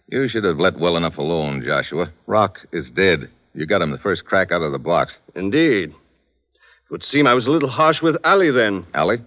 you 0.09 0.29
should 0.29 0.45
have 0.45 0.61
let 0.61 0.79
well 0.79 0.97
enough 0.97 1.19
alone, 1.19 1.61
Joshua. 1.67 2.13
Rocq 2.29 2.59
is 2.71 2.89
dead. 2.89 3.29
You 3.53 3.67
got 3.67 3.83
him 3.83 3.91
the 3.91 3.99
first 3.99 4.27
crack 4.27 4.53
out 4.53 4.63
of 4.63 4.71
the 4.71 4.79
box. 4.79 5.15
Indeed. 5.35 5.91
It 5.91 6.91
would 6.93 7.03
seem 7.03 7.27
I 7.27 7.35
was 7.35 7.49
a 7.49 7.51
little 7.51 7.69
harsh 7.69 8.01
with 8.01 8.17
Ali 8.23 8.53
then. 8.53 8.87
Ali? 8.95 9.19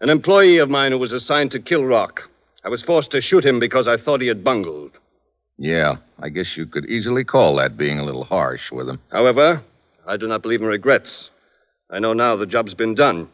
An 0.00 0.10
employee 0.10 0.58
of 0.58 0.68
mine 0.68 0.90
who 0.90 0.98
was 0.98 1.12
assigned 1.12 1.52
to 1.52 1.60
kill 1.60 1.82
Rocq. 1.82 2.22
I 2.64 2.68
was 2.68 2.82
forced 2.82 3.12
to 3.12 3.20
shoot 3.20 3.46
him 3.46 3.60
because 3.60 3.86
I 3.86 3.98
thought 3.98 4.20
he 4.20 4.26
had 4.26 4.42
bungled. 4.42 4.90
Yeah, 5.58 5.98
I 6.18 6.30
guess 6.30 6.56
you 6.56 6.66
could 6.66 6.86
easily 6.86 7.22
call 7.22 7.54
that 7.54 7.76
being 7.76 8.00
a 8.00 8.04
little 8.04 8.24
harsh 8.24 8.72
with 8.72 8.88
him. 8.88 8.98
However, 9.12 9.62
I 10.06 10.16
do 10.16 10.26
not 10.26 10.42
believe 10.42 10.60
in 10.60 10.66
regrets. 10.66 11.30
I 11.90 11.98
know 11.98 12.12
now 12.12 12.36
the 12.36 12.46
job's 12.46 12.74
been 12.74 12.94
done. 12.94 13.28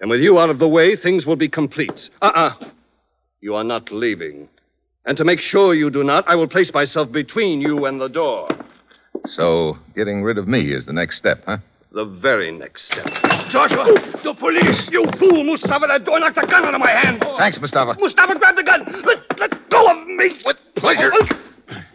And 0.00 0.10
with 0.10 0.20
you 0.20 0.38
out 0.38 0.50
of 0.50 0.58
the 0.58 0.68
way, 0.68 0.96
things 0.96 1.26
will 1.26 1.36
be 1.36 1.48
complete. 1.48 2.10
Uh 2.20 2.32
uh 2.34 2.54
You 3.40 3.54
are 3.54 3.64
not 3.64 3.92
leaving. 3.92 4.48
And 5.04 5.16
to 5.16 5.24
make 5.24 5.40
sure 5.40 5.74
you 5.74 5.90
do 5.90 6.04
not, 6.04 6.24
I 6.28 6.34
will 6.36 6.48
place 6.48 6.72
myself 6.72 7.10
between 7.10 7.60
you 7.60 7.86
and 7.86 8.00
the 8.00 8.08
door. 8.08 8.48
So, 9.34 9.78
getting 9.94 10.22
rid 10.22 10.38
of 10.38 10.48
me 10.48 10.72
is 10.72 10.86
the 10.86 10.92
next 10.92 11.18
step, 11.18 11.42
huh? 11.46 11.58
The 11.92 12.04
very 12.04 12.50
next 12.50 12.86
step. 12.86 13.06
Joshua, 13.50 13.84
the 14.24 14.34
police! 14.34 14.88
You 14.90 15.04
fool, 15.18 15.44
Mustafa! 15.44 15.86
That 15.86 16.04
door 16.04 16.18
knocked 16.20 16.38
a 16.38 16.46
gun 16.46 16.64
out 16.64 16.74
of 16.74 16.80
my 16.80 16.90
hand! 16.90 17.24
Thanks, 17.38 17.60
Mustafa. 17.60 17.96
Mustafa, 18.00 18.38
grab 18.38 18.56
the 18.56 18.62
gun! 18.62 19.02
Let, 19.04 19.38
let 19.38 19.70
go 19.70 19.90
of 19.90 20.06
me! 20.06 20.40
With 20.44 20.56
pleasure. 20.76 21.12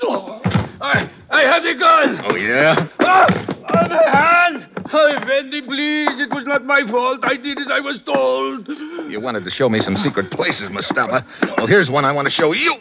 Oh, 0.03 0.39
I, 0.79 1.09
I 1.29 1.41
have 1.41 1.63
the 1.63 1.73
gun! 1.75 2.21
Oh, 2.25 2.35
yeah? 2.35 2.87
Ah, 2.99 3.25
on 3.25 3.89
the 3.89 4.11
hand! 4.11 4.67
Oh, 4.93 5.07
Effendi, 5.17 5.61
please. 5.63 6.19
It 6.19 6.29
was 6.33 6.45
not 6.45 6.63
my 6.65 6.85
fault. 6.89 7.19
I 7.23 7.35
did 7.35 7.59
as 7.59 7.67
I 7.69 7.79
was 7.79 7.99
told. 8.05 8.67
You 9.09 9.19
wanted 9.19 9.43
to 9.45 9.51
show 9.51 9.67
me 9.69 9.81
some 9.81 9.97
secret 9.97 10.31
places, 10.31 10.69
Mustafa. 10.69 11.25
Well, 11.57 11.67
here's 11.67 11.89
one 11.89 12.05
I 12.05 12.11
want 12.11 12.25
to 12.25 12.29
show 12.31 12.53
you. 12.53 12.75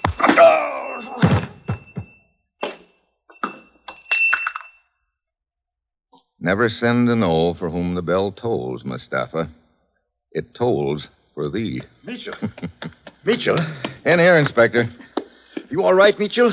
Never 6.38 6.68
send 6.68 7.08
an 7.08 7.22
O 7.22 7.54
for 7.54 7.70
whom 7.70 7.94
the 7.94 8.02
bell 8.02 8.30
tolls, 8.32 8.84
Mustafa. 8.84 9.48
It 10.32 10.54
tolls 10.54 11.08
for 11.34 11.48
thee. 11.50 11.82
Mitchell. 12.04 12.34
Mitchell, 13.24 13.58
In 14.04 14.18
here, 14.18 14.36
Inspector. 14.36 14.88
you 15.70 15.82
all 15.82 15.94
right, 15.94 16.16
Mitchell? 16.18 16.52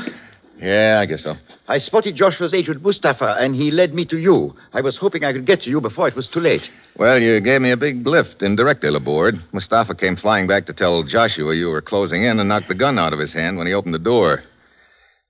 Yeah, 0.64 0.98
I 1.02 1.04
guess 1.04 1.22
so. 1.22 1.36
I 1.68 1.76
spotted 1.76 2.16
Joshua's 2.16 2.54
agent 2.54 2.82
Mustafa, 2.82 3.36
and 3.38 3.54
he 3.54 3.70
led 3.70 3.92
me 3.92 4.06
to 4.06 4.16
you. 4.16 4.56
I 4.72 4.80
was 4.80 4.96
hoping 4.96 5.22
I 5.22 5.34
could 5.34 5.44
get 5.44 5.60
to 5.62 5.70
you 5.70 5.78
before 5.78 6.08
it 6.08 6.16
was 6.16 6.26
too 6.26 6.40
late. 6.40 6.70
Well, 6.96 7.20
you 7.20 7.38
gave 7.40 7.60
me 7.60 7.70
a 7.70 7.76
big 7.76 8.06
lift 8.06 8.42
indirectly, 8.42 8.88
Laborde. 8.88 9.42
Mustafa 9.52 9.94
came 9.94 10.16
flying 10.16 10.46
back 10.46 10.64
to 10.66 10.72
tell 10.72 11.02
Joshua 11.02 11.54
you 11.54 11.68
were 11.68 11.82
closing 11.82 12.24
in 12.24 12.40
and 12.40 12.48
knocked 12.48 12.68
the 12.68 12.74
gun 12.74 12.98
out 12.98 13.12
of 13.12 13.18
his 13.18 13.30
hand 13.30 13.58
when 13.58 13.66
he 13.66 13.74
opened 13.74 13.92
the 13.92 13.98
door. 13.98 14.42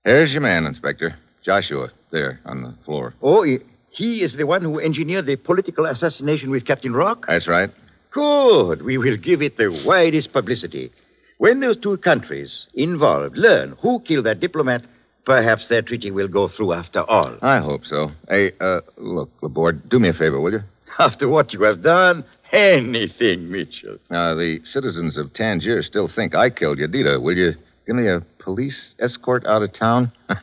Here's 0.05 0.33
your 0.33 0.41
man, 0.41 0.67
Inspector. 0.67 1.17
Joshua, 1.45 1.91
there, 2.13 2.39
on 2.47 2.63
the 2.63 2.73
floor. 2.85 3.15
Oh, 3.21 3.43
he, 3.43 3.59
he 3.91 4.23
is 4.23 4.35
the 4.35 4.47
one 4.47 4.63
who 4.63 4.79
engineered 4.79 5.27
the 5.27 5.35
political 5.35 5.87
assassination 5.87 6.49
with 6.51 6.65
Captain 6.65 6.93
Rocq? 6.93 7.27
That's 7.27 7.49
right. 7.49 7.73
Good. 8.13 8.83
We 8.83 8.99
will 8.99 9.17
give 9.17 9.43
it 9.43 9.57
the 9.57 9.83
widest 9.85 10.33
publicity. 10.33 10.93
When 11.39 11.59
those 11.59 11.77
two 11.77 11.97
countries 11.97 12.69
involved 12.75 13.37
learn 13.37 13.77
who 13.81 13.99
killed 13.99 14.27
that 14.27 14.39
diplomat, 14.39 14.85
perhaps 15.25 15.69
their 15.69 15.83
treaty 15.83 16.11
will 16.11 16.29
go 16.29 16.49
through 16.49 16.73
after 16.73 17.03
all. 17.03 17.37
I 17.43 17.59
hope 17.59 17.87
so. 17.87 18.11
Hey, 18.29 18.53
uh, 18.61 18.81
look, 18.97 19.31
Laborde, 19.43 19.89
do 19.89 19.99
me 19.99 20.09
a 20.09 20.13
favor, 20.13 20.41
will 20.41 20.53
you? 20.53 20.63
After 20.99 21.29
what 21.29 21.53
you 21.53 21.63
have 21.63 21.83
done, 21.83 22.25
anything, 22.53 23.51
Mitchell. 23.51 23.99
Now, 24.11 24.35
the 24.35 24.61
citizens 24.65 25.17
of 25.17 25.33
Tangier 25.33 25.83
still 25.83 26.09
think 26.09 26.35
I 26.35 26.51
killed 26.51 26.79
Yadida. 26.79 27.21
Will 27.21 27.37
you 27.37 27.55
give 27.87 27.97
me 27.97 28.07
a 28.07 28.21
police 28.39 28.95
escort 29.01 29.45
out 29.47 29.63
of 29.63 29.73
town? 29.73 30.13
I'm 30.29 30.39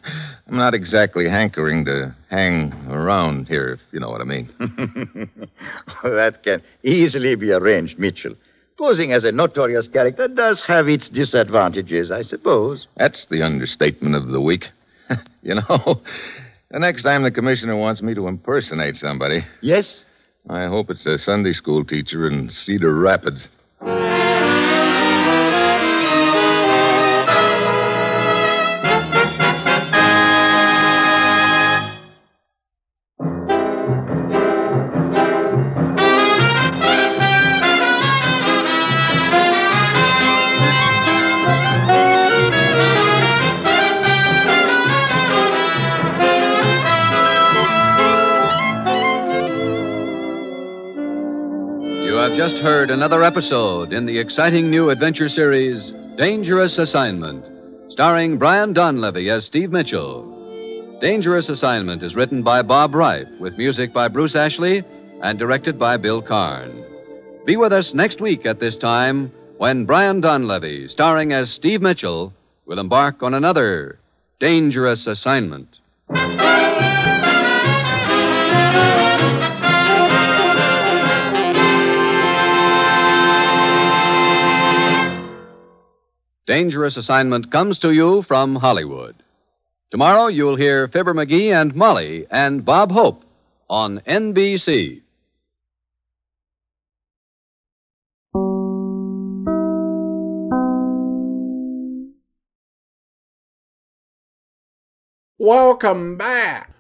not 0.50 0.74
exactly 0.74 1.30
hankering 1.30 1.86
to 1.86 2.14
hang 2.30 2.74
around 2.90 3.48
here, 3.48 3.74
if 3.74 3.80
you 3.94 4.00
know 4.00 4.10
what 4.10 4.20
I 4.20 4.26
mean. 4.26 4.50
that 6.04 6.44
can 6.44 6.62
easily 6.84 7.36
be 7.36 7.52
arranged, 7.54 7.98
Mitchell. 7.98 8.36
Posing 8.82 9.14
as 9.14 9.24
a 9.24 9.32
notorious 9.32 9.88
character 9.88 10.28
does 10.28 10.64
have 10.64 10.90
its 10.90 11.08
disadvantages, 11.08 12.10
I 12.10 12.24
suppose. 12.24 12.88
That's 12.98 13.28
the 13.30 13.44
understatement 13.44 14.16
of 14.16 14.30
the 14.30 14.42
week. 14.42 14.70
you 15.44 15.54
know, 15.54 16.02
the 16.72 16.80
next 16.80 17.04
time 17.04 17.22
the 17.22 17.30
commissioner 17.30 17.76
wants 17.76 18.02
me 18.02 18.16
to 18.16 18.28
impersonate 18.28 18.96
somebody, 18.96 19.46
Yes? 19.62 20.04
I 20.50 20.66
hope 20.66 20.90
it's 20.90 21.06
a 21.06 21.20
Sunday 21.20 21.54
school 21.54 21.86
teacher 21.86 22.28
in 22.28 22.50
Cedar 22.50 22.96
Rapids. 22.96 23.48
Heard 52.62 52.92
another 52.92 53.24
episode 53.24 53.92
in 53.92 54.06
the 54.06 54.20
exciting 54.20 54.70
new 54.70 54.92
adventure 54.92 55.30
series, 55.30 55.92
Dangerous 56.16 56.78
Assignment, 56.78 57.44
starring 57.92 58.38
Brian 58.38 58.72
Donlevy 58.72 59.32
as 59.32 59.46
Steve 59.46 59.72
Mitchell. 59.72 61.00
Dangerous 61.02 61.50
Assignment 61.50 62.04
is 62.04 62.14
written 62.14 62.44
by 62.44 62.62
Bob 62.62 62.92
Ryf, 62.92 63.40
with 63.40 63.58
music 63.58 63.92
by 63.92 64.08
Bruce 64.08 64.36
Ashley 64.36 64.84
and 65.24 65.40
directed 65.40 65.80
by 65.80 65.98
Bill 65.98 66.22
Karn. 66.22 66.86
Be 67.48 67.58
with 67.58 67.74
us 67.74 67.96
next 67.96 68.22
week 68.22 68.46
at 68.46 68.60
this 68.60 68.76
time 68.76 69.32
when 69.58 69.86
Brian 69.86 70.22
Donlevy, 70.22 70.88
starring 70.88 71.34
as 71.34 71.50
Steve 71.50 71.82
Mitchell, 71.82 72.32
will 72.68 72.78
embark 72.78 73.24
on 73.24 73.34
another 73.34 73.98
dangerous 74.40 75.08
assignment. 75.08 75.80
Dangerous 86.48 86.98
Assignment 86.98 87.52
comes 87.52 87.78
to 87.80 87.92
you 87.92 88.24
from 88.24 88.56
Hollywood. 88.56 89.22
Tomorrow 89.92 90.28
you'll 90.28 90.56
hear 90.56 90.88
Fibber 90.88 91.14
McGee 91.14 91.54
and 91.54 91.76
Molly 91.76 92.26
and 92.32 92.66
Bob 92.66 92.92
Hope 92.92 93.24
on 93.70 94.00
NBC. 94.08 95.02
Welcome 105.38 106.18
back. 106.18 106.72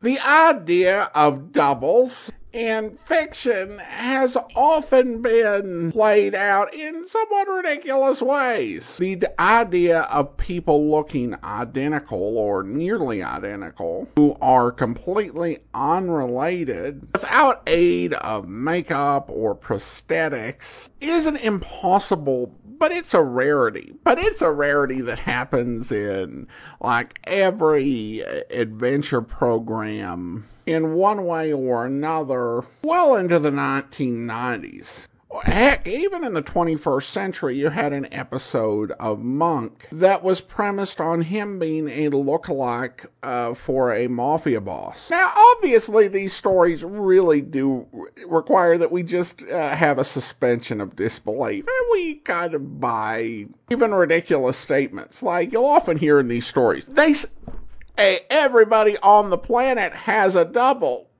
The 0.00 0.18
idea 0.20 1.10
of 1.14 1.52
doubles 1.52 2.30
in 2.52 2.96
fiction 2.96 3.78
has 3.78 4.36
often 4.56 5.20
been 5.22 5.92
played 5.92 6.34
out 6.34 6.72
in 6.74 7.06
somewhat 7.06 7.48
ridiculous 7.48 8.22
ways. 8.22 8.96
The 8.96 9.28
idea 9.40 10.00
of 10.02 10.36
people 10.36 10.90
looking 10.90 11.34
identical 11.44 12.38
or 12.38 12.62
nearly 12.62 13.22
identical 13.22 14.08
who 14.16 14.36
are 14.40 14.72
completely 14.72 15.58
unrelated 15.74 17.06
without 17.14 17.62
aid 17.66 18.14
of 18.14 18.48
makeup 18.48 19.30
or 19.30 19.54
prosthetics 19.54 20.88
is 21.00 21.26
an 21.26 21.36
impossible 21.36 22.54
but 22.78 22.92
it's 22.92 23.14
a 23.14 23.22
rarity. 23.22 23.94
But 24.04 24.18
it's 24.18 24.42
a 24.42 24.50
rarity 24.50 25.00
that 25.02 25.20
happens 25.20 25.90
in 25.92 26.48
like 26.80 27.18
every 27.24 28.24
uh, 28.24 28.42
adventure 28.50 29.22
program 29.22 30.46
in 30.66 30.94
one 30.94 31.24
way 31.24 31.52
or 31.52 31.86
another 31.86 32.64
well 32.82 33.16
into 33.16 33.38
the 33.38 33.50
1990s. 33.50 35.08
Heck, 35.44 35.86
even 35.86 36.24
in 36.24 36.32
the 36.32 36.42
21st 36.42 37.02
century, 37.02 37.56
you 37.56 37.68
had 37.68 37.92
an 37.92 38.08
episode 38.12 38.92
of 38.92 39.20
Monk 39.20 39.86
that 39.92 40.22
was 40.22 40.40
premised 40.40 41.00
on 41.00 41.22
him 41.22 41.58
being 41.58 41.88
a 41.88 42.10
lookalike 42.10 43.06
uh, 43.22 43.54
for 43.54 43.92
a 43.92 44.08
mafia 44.08 44.60
boss. 44.60 45.10
Now, 45.10 45.32
obviously, 45.36 46.08
these 46.08 46.32
stories 46.32 46.82
really 46.82 47.42
do 47.42 47.86
require 48.26 48.78
that 48.78 48.90
we 48.90 49.02
just 49.02 49.42
uh, 49.48 49.76
have 49.76 49.98
a 49.98 50.04
suspension 50.04 50.80
of 50.80 50.96
disbelief, 50.96 51.66
and 51.66 51.86
we 51.92 52.14
kind 52.16 52.54
of 52.54 52.80
buy 52.80 53.46
even 53.70 53.94
ridiculous 53.94 54.56
statements. 54.56 55.22
Like 55.22 55.52
you'll 55.52 55.66
often 55.66 55.98
hear 55.98 56.18
in 56.18 56.28
these 56.28 56.46
stories, 56.46 56.86
they 56.86 57.14
hey, 57.96 58.20
everybody 58.30 58.96
on 58.98 59.28
the 59.28 59.38
planet 59.38 59.92
has 59.92 60.34
a 60.36 60.44
double. 60.44 61.10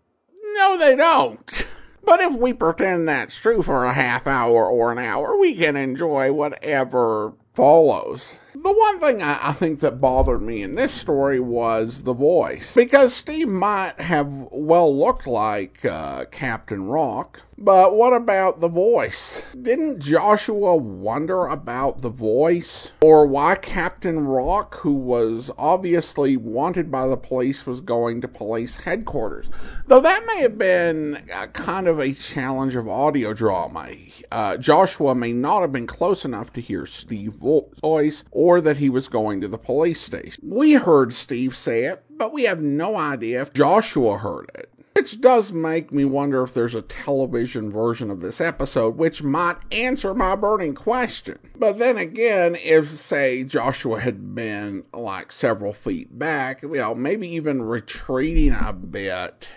No, 0.54 0.78
they 0.78 0.96
don't. 0.96 1.66
But 2.04 2.20
if 2.20 2.34
we 2.36 2.52
pretend 2.52 3.08
that's 3.08 3.38
true 3.38 3.62
for 3.62 3.84
a 3.84 3.92
half 3.92 4.26
hour 4.26 4.66
or 4.66 4.92
an 4.92 4.98
hour, 4.98 5.36
we 5.36 5.54
can 5.54 5.76
enjoy 5.76 6.32
whatever 6.32 7.32
follows. 7.54 8.38
The 8.54 8.72
one 8.72 9.00
thing 9.00 9.20
I, 9.20 9.50
I, 9.50 9.52
think 9.52 9.80
that 9.80 10.00
bothered 10.00 10.42
me 10.42 10.62
in 10.62 10.74
this 10.76 10.92
story 10.92 11.40
was 11.40 12.04
the 12.04 12.12
voice. 12.12 12.74
Because 12.74 13.12
Steve 13.12 13.48
might 13.48 14.00
have 14.00 14.28
well 14.52 14.96
looked 14.96 15.26
like 15.26 15.84
uh, 15.84 16.26
Captain 16.26 16.86
Rocq, 16.86 17.40
but 17.58 17.94
what 17.94 18.12
about 18.12 18.60
the 18.60 18.68
voice? 18.68 19.42
Didn't 19.60 20.00
Joshua 20.00 20.76
wonder 20.76 21.46
about 21.46 22.02
the 22.02 22.10
voice? 22.10 22.92
Or 23.02 23.26
why 23.26 23.56
Captain 23.56 24.20
Rocq, 24.20 24.76
who 24.76 24.92
was 24.92 25.50
obviously 25.58 26.36
wanted 26.36 26.90
by 26.90 27.06
the 27.06 27.16
police, 27.16 27.66
was 27.66 27.80
going 27.80 28.20
to 28.20 28.28
police 28.28 28.76
headquarters? 28.76 29.50
Though 29.86 30.00
that 30.00 30.24
may 30.26 30.42
have 30.42 30.56
been 30.56 31.18
kind 31.52 31.88
of 31.88 31.98
a 31.98 32.12
challenge 32.12 32.76
of 32.76 32.88
audio 32.88 33.32
drama. 33.32 33.88
Uh, 34.30 34.56
Joshua 34.56 35.14
may 35.14 35.32
not 35.32 35.62
have 35.62 35.72
been 35.72 35.86
close 35.86 36.24
enough 36.24 36.52
to 36.52 36.60
hear 36.60 36.86
Steve's 36.86 37.36
voice 37.36 38.24
or 38.30 38.60
that 38.60 38.76
he 38.76 38.90
was 38.90 39.08
going 39.08 39.40
to 39.40 39.48
the 39.48 39.58
police 39.58 40.00
station. 40.00 40.42
We 40.46 40.74
heard 40.74 41.12
Steve 41.12 41.56
say 41.56 41.84
it, 41.84 42.04
but 42.10 42.32
we 42.32 42.44
have 42.44 42.60
no 42.60 42.96
idea 42.96 43.42
if 43.42 43.52
Joshua 43.52 44.18
heard 44.18 44.50
it. 44.54 44.67
Which 44.98 45.20
does 45.20 45.52
make 45.52 45.92
me 45.92 46.04
wonder 46.04 46.42
if 46.42 46.54
there's 46.54 46.74
a 46.74 46.82
television 46.82 47.70
version 47.70 48.10
of 48.10 48.20
this 48.20 48.40
episode, 48.40 48.96
which 48.96 49.22
might 49.22 49.58
answer 49.70 50.12
my 50.12 50.34
burning 50.34 50.74
question. 50.74 51.38
But 51.54 51.78
then 51.78 51.96
again, 51.96 52.56
if, 52.56 52.90
say, 52.90 53.44
Joshua 53.44 54.00
had 54.00 54.34
been 54.34 54.82
like 54.92 55.30
several 55.30 55.72
feet 55.72 56.18
back, 56.18 56.62
you 56.62 56.74
know, 56.74 56.96
maybe 56.96 57.28
even 57.28 57.62
retreating 57.62 58.52
a 58.52 58.72
bit, 58.72 59.48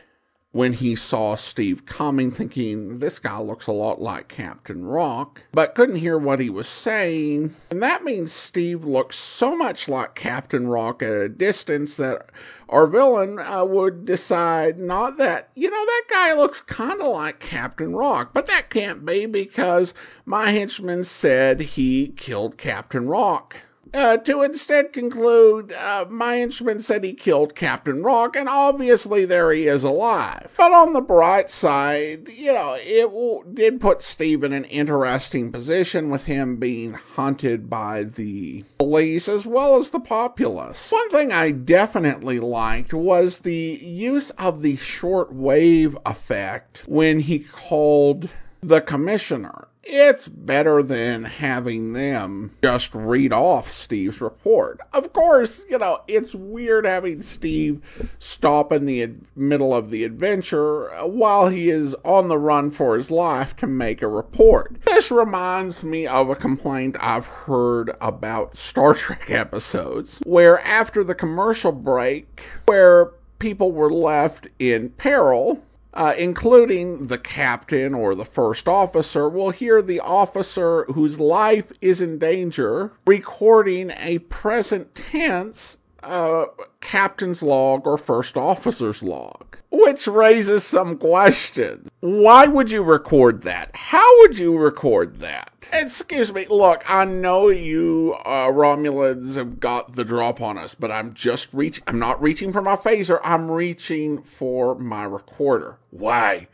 when 0.53 0.73
he 0.73 0.95
saw 0.95 1.35
Steve 1.35 1.85
coming, 1.85 2.29
thinking 2.29 2.99
this 2.99 3.19
guy 3.19 3.39
looks 3.39 3.67
a 3.67 3.71
lot 3.71 4.01
like 4.01 4.27
Captain 4.27 4.83
Rocq, 4.83 5.37
but 5.53 5.75
couldn't 5.75 5.95
hear 5.95 6.17
what 6.17 6.41
he 6.41 6.49
was 6.49 6.67
saying. 6.67 7.55
And 7.69 7.81
that 7.81 8.03
means 8.03 8.33
Steve 8.33 8.83
looks 8.83 9.15
so 9.15 9.55
much 9.55 9.87
like 9.87 10.15
Captain 10.15 10.65
Rocq 10.65 11.01
at 11.01 11.25
a 11.25 11.29
distance 11.29 11.95
that 11.97 12.29
our 12.71 12.87
villain 12.87 13.39
would 13.69 14.05
decide 14.05 14.79
not 14.79 15.17
that, 15.17 15.49
you 15.55 15.69
know, 15.69 15.85
that 15.85 16.03
guy 16.09 16.33
looks 16.33 16.61
kind 16.61 17.01
of 17.01 17.07
like 17.07 17.39
Captain 17.39 17.91
Rocq, 17.91 18.29
but 18.33 18.47
that 18.47 18.69
can't 18.69 19.05
be 19.05 19.25
because 19.25 19.93
my 20.25 20.51
henchman 20.51 21.03
said 21.03 21.59
he 21.59 22.13
killed 22.15 22.57
Captain 22.57 23.07
Rocq 23.07 23.53
uh, 23.93 24.17
to 24.17 24.41
instead 24.41 24.93
conclude 24.93 25.73
uh, 25.73 26.05
my 26.09 26.35
henchman 26.35 26.81
said 26.81 27.03
he 27.03 27.13
killed 27.13 27.55
Captain 27.55 28.01
Rocq, 28.01 28.35
and 28.35 28.47
obviously 28.47 29.25
there 29.25 29.51
he 29.51 29.67
is 29.67 29.83
alive. 29.83 30.53
But 30.57 30.71
on 30.71 30.93
the 30.93 31.01
bright 31.01 31.49
side, 31.49 32.29
you 32.29 32.53
know, 32.53 32.77
it 32.79 33.03
w- 33.03 33.43
did 33.53 33.81
put 33.81 34.01
Steve 34.01 34.43
in 34.43 34.53
an 34.53 34.65
interesting 34.65 35.51
position 35.51 36.09
with 36.09 36.25
him 36.25 36.57
being 36.57 36.93
hunted 36.93 37.69
by 37.69 38.03
the 38.03 38.63
police 38.77 39.27
as 39.27 39.45
well 39.45 39.77
as 39.77 39.89
the 39.89 39.99
populace. 39.99 40.91
One 40.91 41.09
thing 41.09 41.31
I 41.31 41.51
definitely 41.51 42.39
liked 42.39 42.93
was 42.93 43.39
the 43.39 43.79
use 43.81 44.29
of 44.31 44.61
the 44.61 44.77
short 44.77 45.33
wave 45.33 45.97
effect 46.05 46.83
when 46.87 47.19
he 47.19 47.39
called 47.39 48.29
the 48.61 48.81
commissioner 48.81 49.67
it's 49.83 50.27
better 50.27 50.83
than 50.83 51.23
having 51.23 51.93
them 51.93 52.55
just 52.63 52.93
read 52.93 53.33
off 53.33 53.69
Steve's 53.69 54.21
report. 54.21 54.79
Of 54.93 55.11
course, 55.13 55.65
you 55.69 55.77
know, 55.77 56.01
it's 56.07 56.35
weird 56.35 56.85
having 56.85 57.21
Steve 57.21 57.81
stop 58.19 58.71
in 58.71 58.85
the 58.85 59.11
middle 59.35 59.73
of 59.73 59.89
the 59.89 60.03
adventure 60.03 60.89
while 61.03 61.47
he 61.47 61.69
is 61.69 61.95
on 62.05 62.27
the 62.27 62.37
run 62.37 62.71
for 62.71 62.95
his 62.95 63.09
life 63.09 63.55
to 63.57 63.67
make 63.67 64.01
a 64.01 64.07
report. 64.07 64.75
This 64.85 65.11
reminds 65.11 65.83
me 65.83 66.05
of 66.07 66.29
a 66.29 66.35
complaint 66.35 66.95
I've 66.99 67.27
heard 67.27 67.95
about 68.01 68.55
Star 68.55 68.93
Trek 68.93 69.31
episodes, 69.31 70.21
where 70.25 70.59
after 70.59 71.03
the 71.03 71.15
commercial 71.15 71.71
break, 71.71 72.43
where 72.65 73.11
people 73.39 73.71
were 73.71 73.91
left 73.91 74.47
in 74.59 74.89
peril, 74.91 75.63
uh, 75.93 76.13
including 76.17 77.07
the 77.07 77.17
captain 77.17 77.93
or 77.93 78.15
the 78.15 78.25
first 78.25 78.67
officer, 78.67 79.27
will 79.27 79.51
hear 79.51 79.81
the 79.81 79.99
officer 79.99 80.85
whose 80.85 81.19
life 81.19 81.71
is 81.81 82.01
in 82.01 82.17
danger 82.17 82.91
recording 83.05 83.91
a 83.97 84.19
present 84.19 84.95
tense 84.95 85.77
uh, 86.03 86.45
captain's 86.79 87.43
log 87.43 87.85
or 87.85 87.97
first 87.97 88.37
officer's 88.37 89.03
log. 89.03 89.57
Which 89.69 90.05
raises 90.07 90.65
some 90.65 90.97
questions. 90.97 91.89
Why 92.01 92.45
would 92.45 92.71
you 92.71 92.83
record 92.83 93.43
that? 93.43 93.71
How 93.73 94.19
would 94.19 94.37
you 94.37 94.57
record 94.57 95.19
that? 95.21 95.67
Excuse 95.71 96.33
me, 96.33 96.45
look, 96.49 96.83
I 96.89 97.05
know 97.05 97.47
you 97.47 98.15
uh, 98.25 98.47
Romulans 98.47 99.35
have 99.35 99.59
got 99.61 99.95
the 99.95 100.03
drop 100.03 100.41
on 100.41 100.57
us, 100.57 100.75
but 100.75 100.91
I'm 100.91 101.13
just 101.13 101.47
reaching, 101.53 101.83
I'm 101.87 101.99
not 101.99 102.21
reaching 102.21 102.51
for 102.51 102.61
my 102.61 102.75
phaser, 102.75 103.21
I'm 103.23 103.49
reaching 103.49 104.21
for 104.21 104.75
my 104.75 105.05
recorder. 105.05 105.77
Why? 105.91 106.47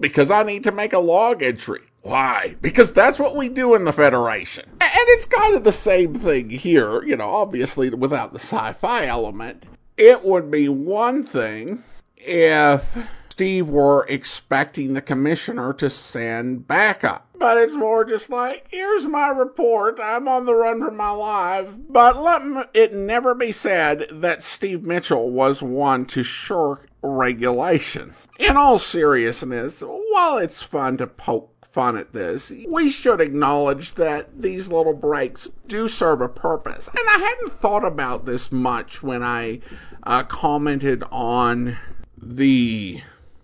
Because 0.00 0.30
I 0.30 0.42
need 0.42 0.64
to 0.64 0.72
make 0.72 0.92
a 0.92 0.98
log 0.98 1.42
entry. 1.42 1.82
Why? 2.04 2.54
Because 2.60 2.92
that's 2.92 3.18
what 3.18 3.34
we 3.34 3.48
do 3.48 3.74
in 3.74 3.84
the 3.84 3.92
Federation. 3.92 4.66
And 4.68 5.08
it's 5.08 5.24
kind 5.24 5.54
of 5.54 5.64
the 5.64 5.72
same 5.72 6.14
thing 6.14 6.50
here, 6.50 7.02
you 7.02 7.16
know, 7.16 7.30
obviously 7.30 7.88
without 7.88 8.34
the 8.34 8.38
sci 8.38 8.72
fi 8.72 9.06
element. 9.06 9.64
It 9.96 10.22
would 10.22 10.50
be 10.50 10.68
one 10.68 11.22
thing 11.22 11.82
if 12.18 12.94
Steve 13.30 13.70
were 13.70 14.06
expecting 14.10 14.92
the 14.92 15.00
commissioner 15.00 15.72
to 15.72 15.88
send 15.88 16.68
backup. 16.68 17.26
But 17.38 17.56
it's 17.56 17.74
more 17.74 18.04
just 18.04 18.28
like, 18.28 18.66
here's 18.70 19.06
my 19.06 19.28
report. 19.28 19.98
I'm 19.98 20.28
on 20.28 20.44
the 20.44 20.54
run 20.54 20.80
for 20.80 20.90
my 20.90 21.10
life. 21.10 21.68
But 21.88 22.20
let 22.20 22.70
it 22.74 22.92
never 22.92 23.34
be 23.34 23.50
said 23.50 24.06
that 24.10 24.42
Steve 24.42 24.84
Mitchell 24.84 25.30
was 25.30 25.62
one 25.62 26.04
to 26.06 26.22
shirk 26.22 26.86
regulations. 27.02 28.28
In 28.38 28.56
all 28.56 28.78
seriousness, 28.78 29.82
while 29.82 30.38
it's 30.38 30.62
fun 30.62 30.96
to 30.98 31.06
poke 31.06 31.53
fun 31.74 31.96
at 31.98 32.12
this, 32.12 32.52
we 32.68 32.88
should 32.88 33.20
acknowledge 33.20 33.94
that 33.94 34.40
these 34.40 34.68
little 34.68 34.94
breaks 34.94 35.48
do 35.66 35.88
serve 35.88 36.20
a 36.20 36.28
purpose. 36.28 36.86
And 36.86 37.08
I 37.08 37.18
hadn't 37.18 37.52
thought 37.52 37.84
about 37.84 38.26
this 38.26 38.52
much 38.52 39.02
when 39.02 39.24
I 39.24 39.58
uh, 40.04 40.22
commented 40.22 41.02
on 41.10 41.76
the 42.16 43.02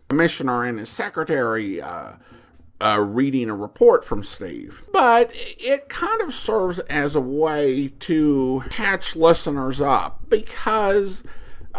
commissioner 0.09 0.65
and 0.65 0.79
his 0.79 0.89
secretary 0.89 1.83
uh, 1.83 2.13
uh, 2.81 3.05
reading 3.05 3.51
a 3.51 3.57
report 3.57 4.05
from 4.05 4.23
Steve. 4.23 4.81
But 4.93 5.33
it 5.35 5.89
kind 5.89 6.21
of 6.23 6.33
serves 6.33 6.79
as 6.79 7.17
a 7.17 7.21
way 7.21 7.89
to 8.01 8.63
catch 8.71 9.17
listeners 9.17 9.81
up 9.81 10.21
because, 10.29 11.25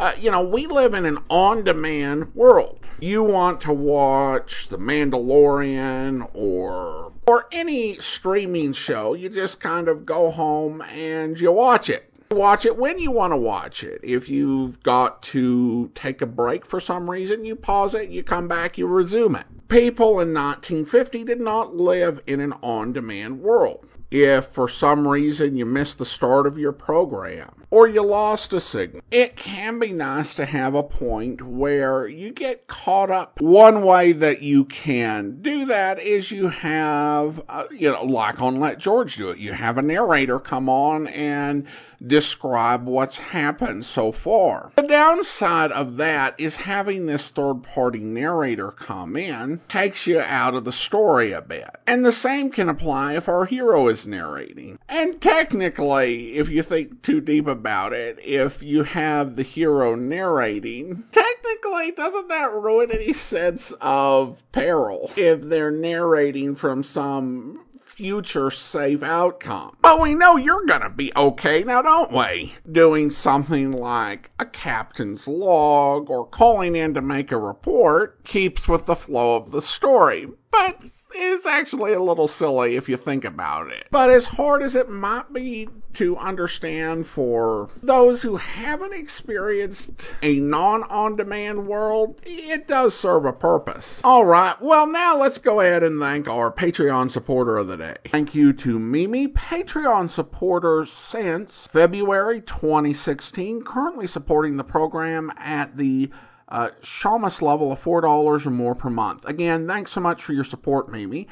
uh, 0.02 0.14
you 0.20 0.32
know, 0.32 0.44
we 0.44 0.66
live 0.66 0.96
in 0.96 1.06
an 1.06 1.20
on 1.30 1.64
demand 1.64 2.34
world. 2.34 2.80
You 3.00 3.24
want 3.24 3.62
to 3.62 3.72
watch 3.72 4.68
The 4.68 4.80
Mandalorian 4.80 6.28
or 6.34 7.14
or 7.28 7.48
any 7.52 7.94
streaming 7.94 8.74
show, 8.74 9.14
you 9.14 9.30
just 9.30 9.60
kind 9.60 9.88
of 9.88 10.06
go 10.06 10.32
home 10.32 10.82
and 10.92 11.40
you 11.40 11.52
watch 11.52 11.88
it. 11.88 12.12
Watch 12.32 12.66
it 12.66 12.78
when 12.78 12.98
you 12.98 13.12
want 13.12 13.32
to 13.32 13.38
watch 13.38 13.84
it. 13.84 14.00
If 14.04 14.28
you've 14.28 14.82
got 14.82 15.22
to 15.24 15.92
take 15.94 16.22
a 16.24 16.26
break 16.26 16.66
for 16.66 16.80
some 16.80 17.10
reason, 17.10 17.46
you 17.46 17.56
pause 17.56 17.94
it, 17.94 18.10
you 18.10 18.24
come 18.24 18.48
back, 18.48 18.80
you 18.80 18.88
resume 18.88 19.36
it. 19.36 19.46
People 19.68 20.20
in 20.20 20.34
1950 20.34 21.26
did 21.26 21.40
not 21.40 21.76
live 21.76 22.22
in 22.26 22.40
an 22.40 22.54
on 22.64 22.92
demand 22.92 23.42
world. 23.42 23.86
If 24.10 24.48
for 24.48 24.68
some 24.68 25.08
reason 25.08 25.56
you 25.56 25.66
missed 25.68 26.00
the 26.00 26.06
start 26.06 26.48
of 26.48 26.58
your 26.58 26.74
program, 26.74 27.61
or 27.72 27.88
you 27.88 28.04
lost 28.04 28.52
a 28.52 28.60
signal. 28.60 29.02
It 29.10 29.38
can 29.38 29.80
be 29.80 29.94
nice 29.94 30.36
to 30.36 30.46
have 30.46 30.76
a 30.76 30.84
point 30.84 31.42
where 31.42 32.06
you 32.06 32.32
get 32.32 32.68
caught 32.68 33.10
up. 33.10 33.40
One 33.42 33.84
way 33.84 34.12
that 34.12 34.42
you 34.42 34.66
can 34.66 35.42
do 35.42 35.66
that 35.66 36.00
is 36.00 36.32
you 36.32 36.50
have, 36.50 37.42
uh, 37.48 37.66
you 37.72 37.92
know, 37.92 38.04
like 38.04 38.42
on 38.42 38.60
Let 38.60 38.78
George 38.78 39.16
Do 39.16 39.30
It, 39.30 39.38
you 39.38 39.54
have 39.54 39.78
a 39.78 39.82
narrator 39.82 40.38
come 40.38 40.68
on 40.68 41.08
and 41.08 41.66
describe 42.06 42.88
what's 42.88 43.20
happened 43.20 43.86
so 43.86 44.12
far. 44.12 44.72
The 44.76 44.82
downside 44.82 45.72
of 45.72 45.98
that 45.98 46.34
is 46.40 46.56
having 46.58 47.06
this 47.06 47.30
third 47.30 47.62
party 47.62 48.00
narrator 48.00 48.72
come 48.72 49.16
in 49.16 49.62
takes 49.70 50.08
you 50.08 50.20
out 50.20 50.56
of 50.56 50.66
the 50.66 50.72
story 50.72 51.32
a 51.32 51.42
bit. 51.42 51.70
And 51.86 52.04
the 52.04 52.12
same 52.12 52.50
can 52.50 52.70
apply 52.70 53.16
if 53.16 53.30
our 53.30 53.46
hero 53.46 53.88
is 53.88 54.08
narrating. 54.08 54.80
And 54.90 55.22
technically, 55.22 56.34
if 56.34 56.50
you 56.50 56.64
think 56.64 57.04
too 57.04 57.22
deep 57.22 57.48
about 57.48 57.61
about 57.62 57.94
it 57.94 58.18
if 58.26 58.64
you 58.64 58.82
have 58.82 59.36
the 59.36 59.44
hero 59.44 59.94
narrating. 59.94 61.04
Technically, 61.12 61.92
doesn't 61.92 62.28
that 62.28 62.52
ruin 62.52 62.90
any 62.90 63.14
sense 63.14 63.72
of 63.80 64.42
peril 64.52 65.12
if 65.16 65.42
they're 65.42 65.70
narrating 65.70 66.56
from 66.56 66.84
some 66.84 67.64
future 67.86 68.50
safe 68.50 69.04
outcome. 69.04 69.78
But 69.80 70.02
we 70.02 70.16
know 70.16 70.36
you're 70.36 70.66
gonna 70.66 70.90
be 70.90 71.12
okay 71.16 71.64
now, 71.64 71.84
don't 71.84 72.12
we? 72.12 72.54
Doing 72.72 73.12
something 73.12 73.72
like 73.72 74.32
a 74.40 74.46
captain's 74.46 75.28
log 75.28 76.10
or 76.10 76.26
calling 76.26 76.76
in 76.76 76.96
to 76.96 77.02
make 77.02 77.32
a 77.32 77.38
report 77.38 78.24
keeps 78.24 78.68
with 78.68 78.88
the 78.88 78.96
flow 78.96 79.36
of 79.36 79.52
the 79.52 79.62
story. 79.62 80.28
But 80.50 80.82
is 81.16 81.46
actually 81.46 81.94
a 81.94 82.02
little 82.02 82.28
silly 82.28 82.76
if 82.76 82.90
you 82.90 82.98
think 82.98 83.26
about 83.26 83.72
it. 83.72 83.88
But 83.92 84.10
as 84.10 84.28
hard 84.28 84.62
as 84.64 84.76
it 84.76 84.90
might 84.90 85.32
be 85.34 85.68
to 85.94 86.18
understand 86.18 87.06
for 87.08 87.70
those 87.82 88.22
who 88.22 88.38
haven't 88.38 88.94
experienced 88.94 90.14
a 90.22 90.40
non 90.40 90.84
on 90.84 91.16
demand 91.16 91.68
world, 91.68 92.22
it 92.24 92.68
does 92.68 92.98
serve 92.98 93.26
a 93.26 93.34
purpose. 93.34 94.02
All 94.04 94.26
right, 94.26 94.60
well, 94.62 94.88
now 94.88 95.18
let's 95.18 95.38
go 95.38 95.60
ahead 95.60 95.84
and 95.84 96.00
thank 96.00 96.28
our 96.28 96.52
Patreon 96.52 97.12
supporter 97.12 97.58
of 97.58 97.68
the 97.68 97.78
day. 97.78 97.98
Thank 98.08 98.34
you 98.34 98.54
to 98.54 98.80
Mimi, 98.80 99.28
Patreon 99.28 100.10
supporter 100.10 100.86
since 100.86 101.68
February 101.68 102.42
2016, 102.42 103.64
currently 103.64 104.08
supporting 104.08 104.58
the 104.58 104.64
program 104.64 105.32
at 105.38 105.78
the 105.78 106.10
uh, 106.52 106.70
Shamus 106.82 107.42
level 107.42 107.72
of 107.72 107.82
$4 107.82 108.46
or 108.46 108.50
more 108.50 108.76
per 108.76 108.90
month. 108.90 109.26
Again, 109.26 109.68
thanks 109.68 109.94
so 109.94 110.02
much 110.02 110.22
for 110.22 110.34
your 110.34 110.44
support, 110.44 110.92
Mimi. 110.92 111.28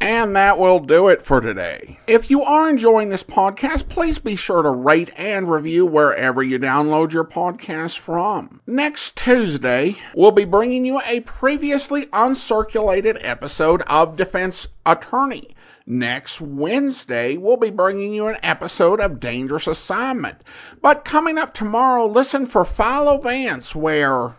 And 0.00 0.34
that 0.34 0.58
will 0.58 0.80
do 0.80 1.06
it 1.06 1.22
for 1.22 1.40
today. 1.40 2.00
If 2.08 2.28
you 2.28 2.42
are 2.42 2.68
enjoying 2.68 3.10
this 3.10 3.22
podcast, 3.22 3.88
please 3.88 4.18
be 4.18 4.34
sure 4.34 4.62
to 4.62 4.70
rate 4.70 5.12
and 5.16 5.48
review 5.48 5.86
wherever 5.86 6.42
you 6.42 6.58
download 6.58 7.12
your 7.12 7.24
podcast 7.24 7.98
from. 7.98 8.60
Next 8.66 9.16
Tuesday, 9.16 9.96
we'll 10.16 10.32
be 10.32 10.44
bringing 10.44 10.84
you 10.84 11.00
a 11.06 11.20
previously 11.20 12.06
uncirculated 12.06 13.18
episode 13.20 13.82
of 13.82 14.16
Defense 14.16 14.66
Attorney. 14.84 15.54
Next 15.86 16.40
Wednesday, 16.40 17.36
we'll 17.36 17.56
be 17.56 17.70
bringing 17.70 18.12
you 18.12 18.26
an 18.26 18.38
episode 18.42 19.00
of 19.00 19.20
Dangerous 19.20 19.68
Assignment. 19.68 20.42
But 20.80 21.04
coming 21.04 21.38
up 21.38 21.54
tomorrow, 21.54 22.06
listen 22.06 22.46
for 22.46 22.64
Philo 22.64 23.18
Vance, 23.18 23.74
where 23.76 24.34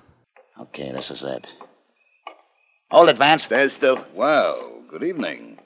Okay, 0.63 0.93
this 0.93 1.11
is 1.11 1.23
it. 1.23 1.45
Hold 2.89 3.09
it, 3.09 3.17
Vance. 3.17 3.47
There's 3.47 3.75
the. 3.77 4.01
Well, 4.13 4.81
good 4.87 5.03
evening. 5.03 5.59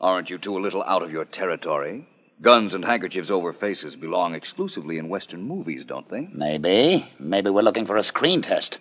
Aren't 0.00 0.28
you 0.28 0.38
two 0.38 0.58
a 0.58 0.64
little 0.64 0.82
out 0.82 1.04
of 1.04 1.12
your 1.12 1.24
territory? 1.24 2.08
Guns 2.42 2.74
and 2.74 2.84
handkerchiefs 2.84 3.30
over 3.30 3.52
faces 3.52 3.94
belong 3.94 4.34
exclusively 4.34 4.98
in 4.98 5.08
Western 5.08 5.42
movies, 5.42 5.84
don't 5.84 6.08
they? 6.08 6.28
Maybe. 6.32 7.08
Maybe 7.20 7.48
we're 7.48 7.62
looking 7.62 7.86
for 7.86 7.96
a 7.96 8.02
screen 8.02 8.42
test. 8.42 8.80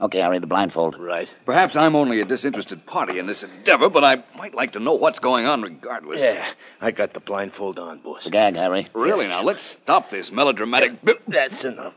Okay, 0.00 0.20
Harry, 0.20 0.38
the 0.38 0.46
blindfold. 0.46 0.96
Right. 0.96 1.28
Perhaps 1.44 1.74
I'm 1.74 1.96
only 1.96 2.20
a 2.20 2.24
disinterested 2.24 2.86
party 2.86 3.18
in 3.18 3.26
this 3.26 3.42
endeavor, 3.42 3.90
but 3.90 4.04
I 4.04 4.22
might 4.36 4.54
like 4.54 4.72
to 4.74 4.78
know 4.78 4.94
what's 4.94 5.18
going 5.18 5.44
on 5.46 5.60
regardless. 5.60 6.22
Yeah, 6.22 6.48
I 6.80 6.92
got 6.92 7.14
the 7.14 7.20
blindfold 7.20 7.80
on, 7.80 7.98
boss. 7.98 8.24
The 8.24 8.30
gag, 8.30 8.54
Harry. 8.54 8.86
Really, 8.94 9.26
now, 9.26 9.42
let's 9.42 9.64
stop 9.64 10.08
this 10.08 10.30
melodramatic. 10.30 10.92
That's 11.26 11.64
enough. 11.64 11.94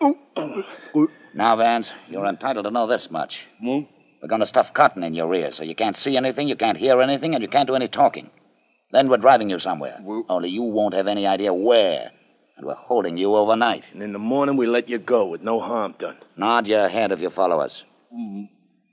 Now, 1.35 1.55
Vance, 1.55 1.93
you're 2.09 2.25
entitled 2.25 2.65
to 2.65 2.71
know 2.71 2.87
this 2.87 3.11
much. 3.11 3.47
Hmm? 3.59 3.81
We're 4.19 4.27
going 4.27 4.41
to 4.41 4.47
stuff 4.47 4.73
cotton 4.73 5.03
in 5.03 5.13
your 5.13 5.33
ears 5.35 5.57
so 5.57 5.63
you 5.63 5.75
can't 5.75 5.95
see 5.95 6.17
anything, 6.17 6.47
you 6.47 6.55
can't 6.55 6.77
hear 6.77 7.01
anything, 7.01 7.35
and 7.35 7.43
you 7.43 7.47
can't 7.47 7.67
do 7.67 7.75
any 7.75 7.87
talking. 7.87 8.31
Then 8.91 9.09
we're 9.09 9.17
driving 9.17 9.49
you 9.51 9.59
somewhere. 9.59 9.99
Only 10.27 10.49
you 10.49 10.63
won't 10.63 10.95
have 10.95 11.07
any 11.07 11.27
idea 11.27 11.53
where. 11.53 12.11
And 12.57 12.65
we're 12.65 12.73
holding 12.73 13.17
you 13.17 13.35
overnight. 13.35 13.83
And 13.93 14.01
in 14.01 14.11
the 14.11 14.19
morning, 14.19 14.57
we 14.57 14.65
let 14.65 14.89
you 14.89 14.97
go 14.97 15.27
with 15.27 15.41
no 15.41 15.59
harm 15.59 15.93
done. 15.97 16.17
Nod 16.35 16.67
your 16.67 16.87
head 16.87 17.11
if 17.11 17.21
you 17.21 17.29
follow 17.29 17.59
us. 17.59 17.83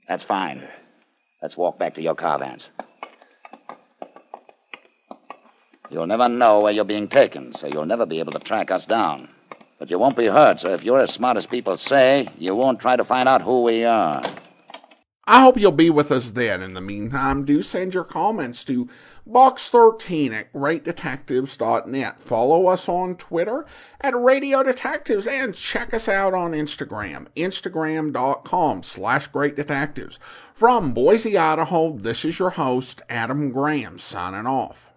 That's 0.07 0.23
fine. 0.23 0.67
Let's 1.41 1.57
walk 1.57 1.77
back 1.77 1.95
to 1.95 2.01
your 2.01 2.15
car, 2.15 2.39
Vance. 2.39 2.69
You'll 5.89 6.07
never 6.07 6.29
know 6.29 6.61
where 6.61 6.71
you're 6.71 6.85
being 6.85 7.07
taken, 7.07 7.53
so 7.53 7.67
you'll 7.67 7.85
never 7.85 8.05
be 8.05 8.19
able 8.19 8.33
to 8.33 8.39
track 8.39 8.71
us 8.71 8.85
down. 8.85 9.29
But 9.79 9.89
you 9.89 9.97
won't 9.97 10.17
be 10.17 10.27
hurt, 10.27 10.59
so 10.59 10.73
if 10.73 10.83
you're 10.83 10.99
as 10.99 11.11
smart 11.11 11.37
as 11.37 11.45
people 11.45 11.77
say, 11.77 12.27
you 12.37 12.53
won't 12.53 12.79
try 12.79 12.95
to 12.95 13.03
find 13.03 13.27
out 13.27 13.41
who 13.41 13.63
we 13.63 13.85
are. 13.85 14.21
I 15.25 15.41
hope 15.41 15.57
you'll 15.57 15.71
be 15.71 15.89
with 15.89 16.11
us 16.11 16.31
then. 16.31 16.61
In 16.61 16.73
the 16.73 16.81
meantime, 16.81 17.45
do 17.45 17.61
send 17.61 17.93
your 17.93 18.03
comments 18.03 18.65
to 18.65 18.89
box13 19.27 20.31
at 20.33 20.53
greatdetectives.net. 20.53 22.21
Follow 22.21 22.67
us 22.67 22.89
on 22.89 23.15
Twitter 23.15 23.65
at 24.01 24.19
Radio 24.19 24.63
Detectives 24.63 25.27
and 25.27 25.55
check 25.55 25.93
us 25.93 26.07
out 26.07 26.33
on 26.33 26.51
Instagram, 26.51 27.27
instagram.com 27.35 28.83
slash 28.83 29.29
greatdetectives. 29.31 30.17
From 30.53 30.93
Boise, 30.93 31.37
Idaho, 31.37 31.93
this 31.97 32.25
is 32.25 32.39
your 32.39 32.51
host, 32.51 33.01
Adam 33.09 33.51
Graham, 33.51 33.97
signing 33.97 34.45
off. 34.45 34.88